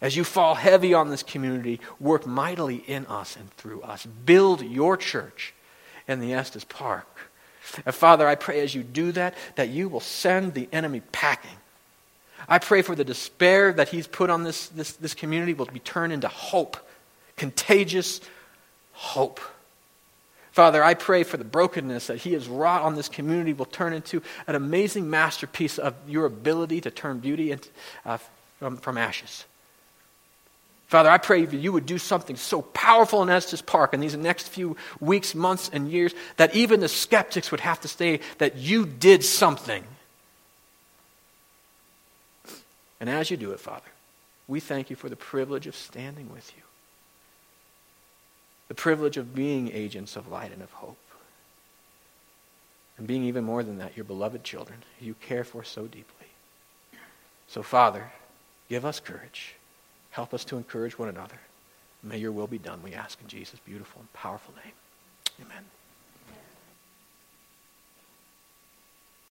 [0.00, 4.04] As you fall heavy on this community, work mightily in us and through us.
[4.04, 5.54] Build your church
[6.06, 7.06] in the Estes Park.
[7.84, 11.50] And Father, I pray as you do that, that you will send the enemy packing.
[12.48, 15.80] I pray for the despair that he's put on this, this, this community will be
[15.80, 16.76] turned into hope,
[17.36, 18.20] contagious
[18.92, 19.40] hope.
[20.56, 23.92] Father, I pray for the brokenness that He has wrought on this community will turn
[23.92, 27.68] into an amazing masterpiece of your ability to turn beauty into,
[28.06, 28.16] uh,
[28.58, 29.44] from, from ashes.
[30.86, 34.16] Father, I pray that you would do something so powerful in Estes Park in these
[34.16, 38.56] next few weeks, months, and years that even the skeptics would have to say that
[38.56, 39.84] you did something.
[42.98, 43.90] And as you do it, Father,
[44.48, 46.62] we thank you for the privilege of standing with you,
[48.68, 50.98] the privilege of being agents of light and of hope,
[52.98, 56.26] and being even more than that, your beloved children you care for so deeply.
[57.48, 58.10] So, Father,
[58.68, 59.54] give us courage.
[60.10, 61.38] Help us to encourage one another.
[62.02, 65.46] May your will be done, we ask in Jesus' beautiful and powerful name.
[65.46, 65.64] Amen.